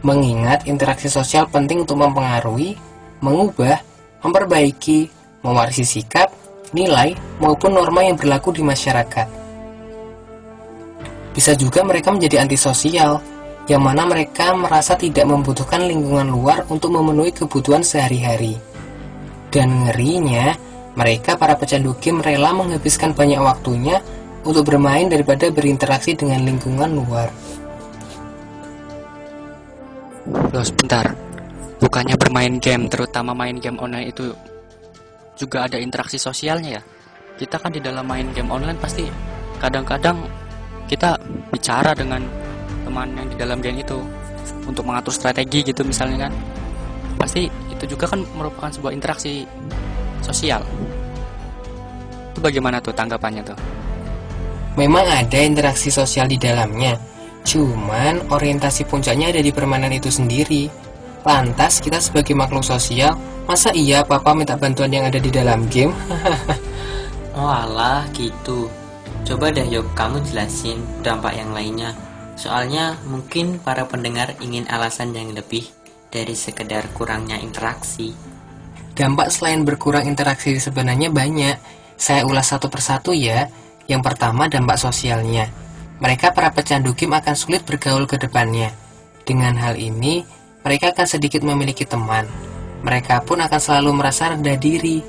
mengingat 0.06 0.70
interaksi 0.70 1.10
sosial 1.10 1.50
penting 1.50 1.82
untuk 1.82 1.98
mempengaruhi, 1.98 2.78
mengubah, 3.20 3.78
memperbaiki, 4.24 5.10
mewarisi 5.44 5.84
sikap, 5.84 6.32
nilai, 6.74 7.14
maupun 7.38 7.76
norma 7.76 8.02
yang 8.02 8.18
berlaku 8.18 8.50
di 8.50 8.62
masyarakat. 8.64 9.28
Bisa 11.34 11.52
juga 11.58 11.82
mereka 11.82 12.14
menjadi 12.14 12.46
antisosial, 12.46 13.18
yang 13.66 13.82
mana 13.82 14.06
mereka 14.06 14.54
merasa 14.54 14.94
tidak 14.94 15.26
membutuhkan 15.26 15.82
lingkungan 15.84 16.30
luar 16.30 16.62
untuk 16.70 16.94
memenuhi 16.94 17.34
kebutuhan 17.34 17.82
sehari-hari. 17.82 18.54
Dan 19.50 19.86
ngerinya, 19.86 20.54
mereka 20.94 21.34
para 21.34 21.58
pecandu 21.58 21.94
game 21.98 22.22
rela 22.22 22.54
menghabiskan 22.54 23.10
banyak 23.14 23.42
waktunya 23.42 23.98
untuk 24.46 24.68
bermain 24.68 25.10
daripada 25.10 25.50
berinteraksi 25.50 26.14
dengan 26.14 26.44
lingkungan 26.44 26.90
luar. 26.94 27.28
Loh 30.54 30.64
sebentar, 30.64 31.12
bukannya 31.84 32.16
bermain 32.16 32.56
game, 32.56 32.88
terutama 32.88 33.36
main 33.36 33.60
game 33.60 33.76
online 33.76 34.08
itu 34.08 34.32
juga 35.36 35.68
ada 35.68 35.76
interaksi 35.76 36.16
sosialnya 36.16 36.80
ya? 36.80 36.82
Kita 37.36 37.60
kan 37.60 37.76
di 37.76 37.84
dalam 37.84 38.08
main 38.08 38.32
game 38.32 38.48
online 38.48 38.80
pasti 38.80 39.04
kadang-kadang 39.60 40.16
kita 40.88 41.20
bicara 41.52 41.92
dengan 41.92 42.24
teman 42.88 43.12
yang 43.12 43.28
di 43.28 43.36
dalam 43.36 43.60
game 43.60 43.84
itu 43.84 44.00
untuk 44.64 44.88
mengatur 44.88 45.12
strategi 45.12 45.60
gitu 45.60 45.84
misalnya 45.84 46.26
kan. 46.28 46.32
Pasti 47.20 47.52
itu 47.68 47.84
juga 47.84 48.08
kan 48.08 48.24
merupakan 48.32 48.72
sebuah 48.72 48.96
interaksi 48.96 49.44
sosial. 50.24 50.64
Itu 52.32 52.40
bagaimana 52.40 52.80
tuh 52.80 52.96
tanggapannya 52.96 53.44
tuh? 53.44 53.58
Memang 54.80 55.04
ada 55.06 55.38
interaksi 55.38 55.92
sosial 55.92 56.26
di 56.32 56.40
dalamnya 56.40 56.96
cuman 57.44 58.32
orientasi 58.32 58.88
puncaknya 58.88 59.28
ada 59.28 59.44
di 59.44 59.52
permainan 59.52 59.92
itu 59.92 60.08
sendiri 60.08 60.64
lantas 61.24 61.80
kita 61.80 61.98
sebagai 61.98 62.36
makhluk 62.36 62.62
sosial 62.62 63.16
Masa 63.44 63.68
iya 63.76 64.00
papa 64.00 64.32
minta 64.32 64.56
bantuan 64.56 64.88
yang 64.88 65.04
ada 65.04 65.20
di 65.20 65.28
dalam 65.28 65.68
game? 65.68 65.92
oh 67.36 67.44
alah 67.44 68.08
gitu. 68.16 68.72
Coba 69.28 69.52
deh 69.52 69.68
yuk 69.68 69.84
kamu 69.92 70.24
jelasin 70.24 70.80
dampak 71.04 71.36
yang 71.36 71.52
lainnya. 71.52 71.92
Soalnya 72.40 72.96
mungkin 73.04 73.60
para 73.60 73.84
pendengar 73.84 74.32
ingin 74.40 74.64
alasan 74.72 75.12
yang 75.12 75.36
lebih 75.36 75.68
dari 76.08 76.32
sekedar 76.32 76.88
kurangnya 76.96 77.36
interaksi. 77.36 78.16
Dampak 78.96 79.28
selain 79.28 79.60
berkurang 79.60 80.08
interaksi 80.08 80.56
sebenarnya 80.56 81.12
banyak. 81.12 81.60
Saya 82.00 82.24
ulas 82.24 82.48
satu 82.48 82.72
persatu 82.72 83.12
ya. 83.12 83.52
Yang 83.84 84.08
pertama 84.08 84.48
dampak 84.48 84.80
sosialnya. 84.80 85.52
Mereka 86.00 86.32
para 86.32 86.48
pecandu 86.48 86.96
game 86.96 87.20
akan 87.20 87.36
sulit 87.36 87.60
bergaul 87.68 88.08
ke 88.08 88.16
depannya. 88.16 88.72
Dengan 89.28 89.60
hal 89.60 89.76
ini, 89.76 90.24
mereka 90.64 90.90
akan 90.96 91.06
sedikit 91.06 91.44
memiliki 91.44 91.84
teman 91.84 92.24
mereka 92.84 93.24
pun 93.24 93.40
akan 93.40 93.56
selalu 93.56 93.96
merasa 93.96 94.36
rendah 94.36 94.60
diri. 94.60 95.00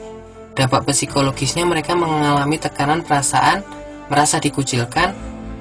Dampak 0.56 0.88
psikologisnya 0.88 1.68
mereka 1.68 1.92
mengalami 1.92 2.56
tekanan 2.56 3.04
perasaan, 3.04 3.60
merasa 4.08 4.40
dikucilkan, 4.40 5.12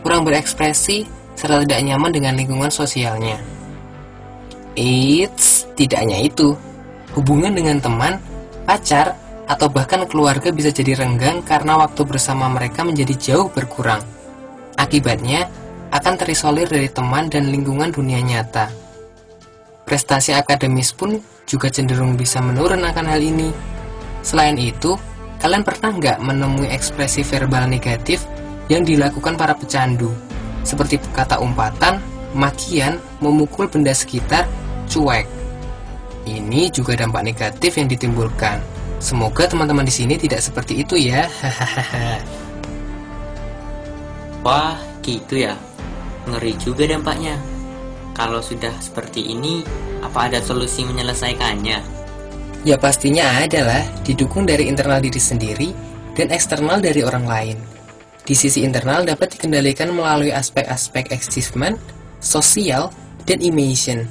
kurang 0.07 0.23
berekspresi, 0.23 1.03
serta 1.35 1.67
tidak 1.67 1.83
nyaman 1.83 2.15
dengan 2.15 2.39
lingkungan 2.39 2.71
sosialnya. 2.71 3.43
Eits, 4.79 5.67
tidak 5.75 6.07
hanya 6.07 6.23
itu. 6.23 6.55
Hubungan 7.19 7.59
dengan 7.59 7.83
teman, 7.83 8.23
pacar, 8.63 9.19
atau 9.51 9.67
bahkan 9.67 10.07
keluarga 10.07 10.55
bisa 10.55 10.71
jadi 10.71 10.95
renggang 10.95 11.43
karena 11.43 11.75
waktu 11.83 12.07
bersama 12.07 12.47
mereka 12.47 12.87
menjadi 12.87 13.15
jauh 13.19 13.51
berkurang. 13.51 14.07
Akibatnya, 14.79 15.51
akan 15.91 16.15
terisolir 16.15 16.71
dari 16.71 16.87
teman 16.87 17.27
dan 17.27 17.51
lingkungan 17.51 17.91
dunia 17.91 18.23
nyata. 18.23 18.84
Prestasi 19.85 20.33
akademis 20.33 20.97
pun 20.97 21.21
juga 21.45 21.69
cenderung 21.69 22.17
bisa 22.17 22.41
menurun 22.41 22.89
akan 22.89 23.05
hal 23.05 23.21
ini. 23.21 23.53
Selain 24.25 24.57
itu, 24.57 24.97
kalian 25.45 25.61
pernah 25.61 25.93
nggak 25.93 26.19
menemui 26.25 26.73
ekspresi 26.73 27.21
verbal 27.21 27.69
negatif 27.69 28.25
yang 28.73 28.89
dilakukan 28.89 29.37
para 29.37 29.53
pecandu? 29.53 30.09
Seperti 30.65 30.97
kata 31.13 31.37
umpatan, 31.37 32.01
makian, 32.33 32.97
memukul 33.21 33.69
benda 33.69 33.93
sekitar, 33.93 34.49
cuek. 34.89 35.29
Ini 36.25 36.73
juga 36.73 36.97
dampak 36.97 37.21
negatif 37.21 37.77
yang 37.77 37.85
ditimbulkan. 37.85 38.65
Semoga 38.97 39.45
teman-teman 39.45 39.85
di 39.85 39.93
sini 39.93 40.17
tidak 40.17 40.41
seperti 40.41 40.81
itu 40.81 40.97
ya. 40.97 41.29
Wah, 44.45 44.81
gitu 45.05 45.45
ya. 45.45 45.53
Ngeri 46.25 46.57
juga 46.57 46.89
dampaknya. 46.89 47.37
Kalau 48.15 48.39
sudah 48.39 48.71
seperti 48.79 49.35
ini, 49.35 49.67
apa 49.99 50.31
ada 50.31 50.39
solusi 50.39 50.87
menyelesaikannya? 50.87 51.79
Ya 52.63 52.79
pastinya 52.79 53.43
ada 53.43 53.61
lah, 53.67 53.85
didukung 54.07 54.47
dari 54.47 54.71
internal 54.71 55.03
diri 55.03 55.19
sendiri 55.19 55.75
dan 56.15 56.31
eksternal 56.31 56.79
dari 56.79 57.03
orang 57.03 57.27
lain. 57.27 57.59
Di 58.25 58.33
sisi 58.33 58.63
internal 58.63 59.05
dapat 59.05 59.37
dikendalikan 59.37 59.93
melalui 59.93 60.33
aspek-aspek 60.33 61.13
achievement, 61.13 61.77
sosial, 62.23 62.89
dan 63.27 63.43
emotion. 63.43 64.07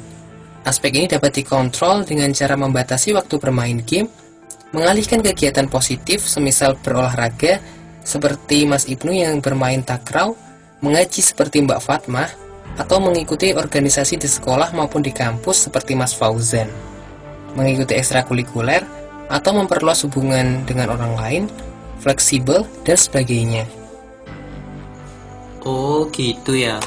Aspek 0.67 0.99
ini 0.99 1.07
dapat 1.09 1.33
dikontrol 1.39 2.05
dengan 2.05 2.29
cara 2.35 2.53
membatasi 2.59 3.15
waktu 3.15 3.39
bermain 3.39 3.81
game, 3.81 4.11
mengalihkan 4.75 5.23
kegiatan 5.23 5.65
positif 5.71 6.27
semisal 6.27 6.75
berolahraga, 6.77 7.57
seperti 8.03 8.67
Mas 8.67 8.85
Ibnu 8.85 9.15
yang 9.15 9.39
bermain 9.39 9.81
takraw, 9.81 10.35
mengaji 10.83 11.23
seperti 11.23 11.63
Mbak 11.63 11.81
Fatmah, 11.81 12.42
atau 12.78 12.97
mengikuti 12.97 13.54
organisasi 13.54 14.17
di 14.17 14.26
sekolah 14.26 14.73
maupun 14.73 15.06
di 15.06 15.13
kampus 15.13 15.69
seperti 15.69 15.93
Mas 15.93 16.17
Fauzan, 16.17 16.67
mengikuti 17.54 17.93
ekstrakurikuler, 17.93 18.82
atau 19.32 19.52
memperluas 19.56 20.04
hubungan 20.06 20.62
dengan 20.67 20.93
orang 20.93 21.13
lain, 21.17 21.43
fleksibel, 22.02 22.67
dan 22.84 22.97
sebagainya. 22.97 23.65
Oh 25.63 26.12
gitu 26.12 26.54
ya. 26.54 26.78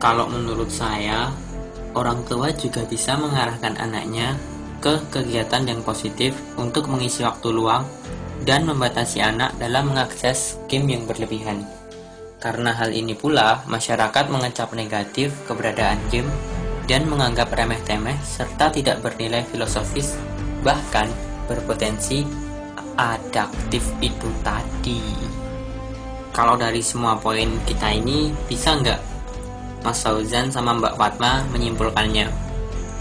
Kalau 0.00 0.28
menurut 0.28 0.68
saya, 0.68 1.32
orang 1.96 2.22
tua 2.28 2.52
juga 2.52 2.84
bisa 2.84 3.16
mengarahkan 3.16 3.76
anaknya 3.80 4.36
ke 4.80 4.96
kegiatan 5.12 5.64
yang 5.64 5.80
positif 5.84 6.32
untuk 6.56 6.88
mengisi 6.88 7.24
waktu 7.24 7.52
luang 7.52 7.84
dan 8.48 8.64
membatasi 8.64 9.20
anak 9.20 9.52
dalam 9.60 9.92
mengakses 9.92 10.56
game 10.68 10.96
yang 10.96 11.04
berlebihan. 11.04 11.64
Karena 12.40 12.72
hal 12.72 12.96
ini 12.96 13.12
pula, 13.12 13.68
masyarakat 13.68 14.32
mengecap 14.32 14.72
negatif 14.72 15.28
keberadaan 15.44 16.00
game 16.08 16.32
dan 16.88 17.04
menganggap 17.04 17.52
remeh-temeh 17.52 18.16
serta 18.24 18.72
tidak 18.72 19.04
bernilai 19.04 19.44
filosofis, 19.44 20.16
bahkan 20.64 21.04
berpotensi 21.44 22.24
adaptif 22.96 23.84
itu 24.00 24.28
tadi. 24.40 25.04
Kalau 26.32 26.56
dari 26.56 26.80
semua 26.80 27.20
poin 27.20 27.60
kita 27.68 27.92
ini, 27.92 28.32
bisa 28.48 28.72
nggak 28.72 29.00
Mas 29.84 30.00
Fauzan 30.00 30.48
sama 30.48 30.72
Mbak 30.80 30.96
Fatma 30.96 31.44
menyimpulkannya? 31.52 32.32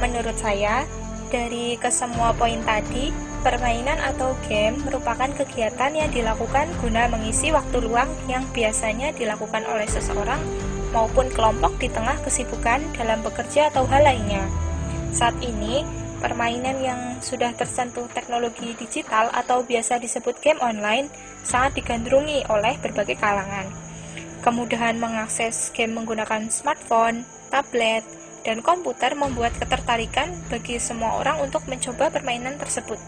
Menurut 0.03 0.35
saya, 0.35 0.83
dari 1.31 1.79
kesemua 1.79 2.35
poin 2.35 2.59
tadi, 2.67 3.28
Permainan 3.39 3.95
atau 4.03 4.35
game 4.51 4.75
merupakan 4.83 5.31
kegiatan 5.31 5.95
yang 5.95 6.11
dilakukan 6.11 6.67
guna 6.83 7.07
mengisi 7.07 7.55
waktu 7.55 7.79
luang 7.79 8.11
yang 8.27 8.43
biasanya 8.51 9.15
dilakukan 9.15 9.63
oleh 9.63 9.87
seseorang 9.87 10.43
maupun 10.91 11.31
kelompok 11.31 11.79
di 11.79 11.87
tengah 11.87 12.19
kesibukan 12.19 12.83
dalam 12.99 13.23
bekerja 13.23 13.71
atau 13.71 13.87
hal 13.87 14.03
lainnya. 14.03 14.43
Saat 15.15 15.39
ini, 15.39 15.87
permainan 16.19 16.83
yang 16.83 17.01
sudah 17.23 17.55
tersentuh 17.55 18.11
teknologi 18.11 18.75
digital 18.75 19.31
atau 19.31 19.63
biasa 19.63 20.03
disebut 20.03 20.35
game 20.43 20.59
online 20.59 21.07
sangat 21.47 21.79
digandrungi 21.79 22.43
oleh 22.51 22.75
berbagai 22.83 23.15
kalangan. 23.15 23.71
Kemudahan 24.43 24.99
mengakses 24.99 25.71
game 25.71 25.95
menggunakan 25.95 26.51
smartphone, 26.51 27.23
tablet, 27.47 28.03
dan 28.43 28.59
komputer 28.59 29.15
membuat 29.15 29.55
ketertarikan 29.55 30.31
bagi 30.47 30.75
semua 30.79 31.19
orang 31.23 31.39
untuk 31.43 31.63
mencoba 31.67 32.11
permainan 32.11 32.59
tersebut. 32.59 32.99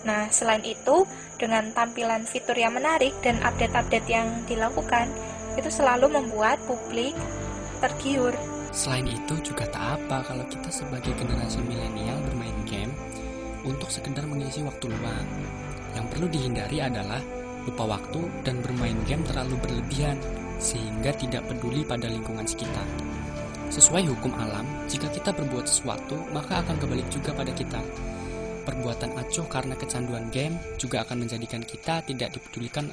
Nah, 0.00 0.32
selain 0.32 0.64
itu, 0.64 1.04
dengan 1.36 1.68
tampilan 1.76 2.24
fitur 2.24 2.56
yang 2.56 2.72
menarik 2.72 3.12
dan 3.20 3.36
update-update 3.44 4.08
yang 4.08 4.28
dilakukan, 4.48 5.12
itu 5.60 5.68
selalu 5.68 6.08
membuat 6.08 6.56
publik 6.64 7.12
tergiur. 7.84 8.32
Selain 8.70 9.04
itu 9.04 9.34
juga 9.42 9.66
tak 9.66 9.98
apa 9.98 10.22
kalau 10.22 10.46
kita 10.46 10.70
sebagai 10.70 11.10
generasi 11.18 11.58
milenial 11.66 12.22
bermain 12.22 12.54
game 12.70 12.92
untuk 13.66 13.90
sekedar 13.90 14.24
mengisi 14.24 14.62
waktu 14.62 14.88
luang. 14.88 15.26
Yang 15.98 16.06
perlu 16.14 16.26
dihindari 16.30 16.78
adalah 16.78 17.18
lupa 17.66 17.98
waktu 17.98 18.20
dan 18.46 18.62
bermain 18.62 18.96
game 19.04 19.26
terlalu 19.26 19.58
berlebihan 19.58 20.16
sehingga 20.62 21.10
tidak 21.18 21.44
peduli 21.50 21.82
pada 21.82 22.06
lingkungan 22.06 22.46
sekitar. 22.46 22.86
Sesuai 23.70 24.06
hukum 24.06 24.34
alam, 24.38 24.66
jika 24.90 25.06
kita 25.10 25.30
berbuat 25.34 25.66
sesuatu, 25.66 26.18
maka 26.34 26.62
akan 26.62 26.78
kebalik 26.78 27.06
juga 27.10 27.30
pada 27.34 27.52
kita. 27.54 27.78
Perbuatan 28.60 29.16
acuh 29.16 29.48
karena 29.48 29.72
kecanduan 29.72 30.28
game 30.28 30.60
juga 30.76 31.00
akan 31.02 31.24
menjadikan 31.24 31.64
kita 31.64 32.04
tidak 32.04 32.36
dipedulikan 32.36 32.86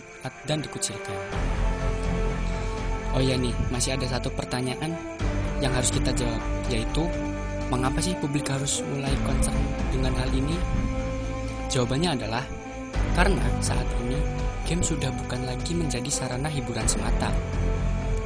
dan 0.47 0.63
dikucilkan. 0.63 1.13
Oh 3.11 3.21
ya 3.21 3.35
nih, 3.35 3.51
masih 3.73 3.97
ada 3.97 4.05
satu 4.07 4.31
pertanyaan 4.31 4.95
yang 5.59 5.73
harus 5.73 5.89
kita 5.89 6.13
jawab, 6.13 6.39
yaitu 6.69 7.03
mengapa 7.67 7.99
sih 7.99 8.15
publik 8.21 8.47
harus 8.47 8.85
mulai 8.93 9.11
concern 9.25 9.57
dengan 9.91 10.13
hal 10.15 10.29
ini? 10.31 10.55
Jawabannya 11.67 12.15
adalah 12.15 12.45
karena 13.17 13.43
saat 13.59 13.85
ini 14.07 14.15
game 14.69 14.85
sudah 14.85 15.11
bukan 15.25 15.43
lagi 15.49 15.75
menjadi 15.75 16.07
sarana 16.07 16.47
hiburan 16.47 16.87
semata. 16.87 17.33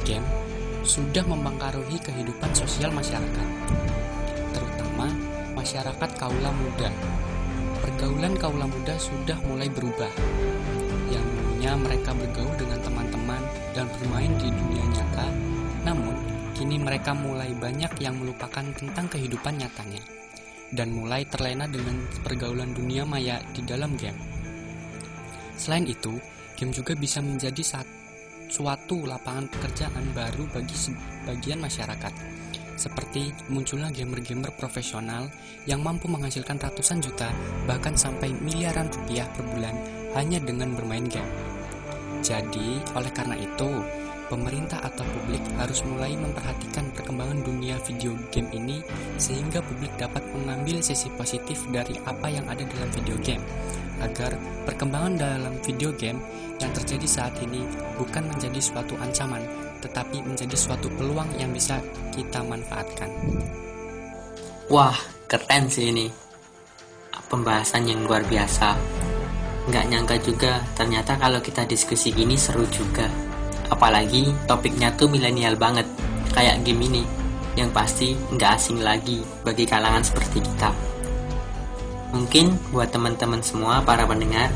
Game 0.06 0.24
sudah 0.86 1.26
mempengaruhi 1.26 1.98
kehidupan 2.02 2.54
sosial 2.54 2.94
masyarakat, 2.94 3.48
terutama 4.54 5.08
masyarakat 5.58 6.10
kaula 6.18 6.50
muda 6.52 6.90
pergaulan 8.02 8.34
kaula 8.34 8.66
muda 8.66 8.98
sudah 8.98 9.38
mulai 9.46 9.70
berubah. 9.70 10.10
Yang 11.06 11.22
dulunya 11.22 11.72
mereka 11.78 12.10
bergaul 12.10 12.50
dengan 12.58 12.82
teman-teman 12.82 13.42
dan 13.78 13.86
bermain 13.94 14.34
di 14.42 14.50
dunia 14.50 14.84
nyata, 14.90 15.30
namun 15.86 16.10
kini 16.50 16.82
mereka 16.82 17.14
mulai 17.14 17.54
banyak 17.54 17.94
yang 18.02 18.18
melupakan 18.18 18.66
tentang 18.74 19.06
kehidupan 19.06 19.54
nyatanya 19.54 20.02
dan 20.74 20.90
mulai 20.90 21.22
terlena 21.30 21.70
dengan 21.70 21.94
pergaulan 22.26 22.74
dunia 22.74 23.06
maya 23.06 23.38
di 23.54 23.62
dalam 23.62 23.94
game. 23.94 24.18
Selain 25.54 25.86
itu, 25.86 26.18
game 26.58 26.74
juga 26.74 26.98
bisa 26.98 27.22
menjadi 27.22 27.86
suatu 28.50 29.06
lapangan 29.06 29.46
pekerjaan 29.46 30.10
baru 30.10 30.50
bagi 30.50 30.74
sebagian 30.74 31.62
masyarakat 31.62 32.41
seperti 32.76 33.32
munculnya 33.48 33.92
gamer-gamer 33.92 34.52
profesional 34.56 35.28
yang 35.68 35.80
mampu 35.80 36.08
menghasilkan 36.10 36.58
ratusan 36.58 37.00
juta 37.00 37.30
bahkan 37.64 37.94
sampai 37.94 38.34
miliaran 38.42 38.90
rupiah 38.90 39.28
per 39.32 39.44
bulan 39.48 39.74
hanya 40.16 40.38
dengan 40.42 40.76
bermain 40.76 41.06
game. 41.08 41.28
Jadi, 42.22 42.78
oleh 42.94 43.10
karena 43.10 43.34
itu, 43.34 43.70
pemerintah 44.32 44.80
atau 44.80 45.04
publik 45.04 45.44
harus 45.60 45.84
mulai 45.84 46.16
memperhatikan 46.16 46.88
perkembangan 46.96 47.44
dunia 47.44 47.76
video 47.84 48.16
game 48.32 48.48
ini 48.56 48.80
sehingga 49.20 49.60
publik 49.60 49.92
dapat 50.00 50.24
mengambil 50.32 50.80
sisi 50.80 51.12
positif 51.12 51.60
dari 51.68 52.00
apa 52.08 52.32
yang 52.32 52.48
ada 52.48 52.64
dalam 52.64 52.88
video 52.96 53.20
game 53.20 53.44
agar 54.00 54.32
perkembangan 54.64 55.20
dalam 55.20 55.54
video 55.60 55.92
game 55.92 56.16
yang 56.56 56.72
terjadi 56.72 57.04
saat 57.04 57.36
ini 57.44 57.60
bukan 58.00 58.24
menjadi 58.24 58.56
suatu 58.56 58.96
ancaman 59.04 59.44
tetapi 59.84 60.24
menjadi 60.24 60.56
suatu 60.56 60.88
peluang 60.94 61.28
yang 61.36 61.52
bisa 61.52 61.82
kita 62.14 62.40
manfaatkan. 62.40 63.10
Wah, 64.70 64.94
keren 65.26 65.66
sih 65.66 65.90
ini. 65.90 66.06
Pembahasan 67.26 67.90
yang 67.90 68.06
luar 68.06 68.22
biasa. 68.24 68.78
Nggak 69.66 69.84
nyangka 69.90 70.16
juga, 70.22 70.62
ternyata 70.78 71.18
kalau 71.18 71.42
kita 71.42 71.66
diskusi 71.66 72.14
gini 72.14 72.38
seru 72.38 72.62
juga. 72.70 73.31
Apalagi 73.72 74.28
topiknya 74.44 74.92
tuh 74.92 75.08
milenial 75.08 75.56
banget, 75.56 75.88
kayak 76.36 76.60
game 76.60 76.84
ini. 76.84 77.02
Yang 77.56 77.70
pasti 77.72 78.08
nggak 78.36 78.50
asing 78.60 78.84
lagi 78.84 79.24
bagi 79.40 79.64
kalangan 79.64 80.04
seperti 80.04 80.44
kita. 80.44 80.68
Mungkin 82.12 82.52
buat 82.68 82.92
teman-teman 82.92 83.40
semua 83.40 83.80
para 83.80 84.04
pendengar, 84.04 84.52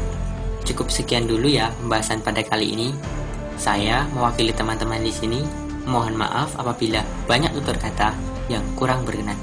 cukup 0.68 0.92
sekian 0.92 1.24
dulu 1.24 1.48
ya 1.48 1.72
pembahasan 1.80 2.20
pada 2.20 2.44
kali 2.44 2.76
ini. 2.76 2.92
Saya 3.56 4.04
mewakili 4.12 4.52
teman-teman 4.52 5.00
di 5.00 5.08
sini, 5.08 5.40
mohon 5.88 6.12
maaf 6.12 6.52
apabila 6.60 7.00
banyak 7.24 7.48
tutur 7.56 7.80
kata 7.80 8.12
yang 8.52 8.60
kurang 8.76 9.08
berkenan. 9.08 9.40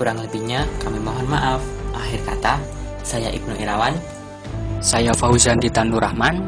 Kurang 0.00 0.24
lebihnya 0.24 0.64
kami 0.80 0.96
mohon 1.00 1.28
maaf. 1.28 1.60
Akhir 1.92 2.24
kata, 2.24 2.56
saya 3.04 3.28
Ibnu 3.32 3.56
Irawan. 3.60 3.92
Saya 4.80 5.12
Fauzan 5.16 5.60
Ditanur 5.60 6.04
Rahman. 6.04 6.40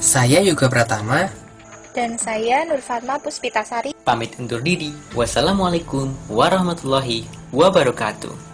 Saya 0.00 0.44
juga 0.44 0.68
Pratama. 0.68 1.47
Dan 1.92 2.16
saya 2.16 2.64
Nur 2.64 2.80
Fatma 2.80 3.20
Puspitasari. 3.20 3.92
Pamit 4.04 4.36
undur 4.40 4.64
diri. 4.64 4.92
Wassalamualaikum 5.12 6.12
warahmatullahi 6.32 7.28
wabarakatuh. 7.52 8.47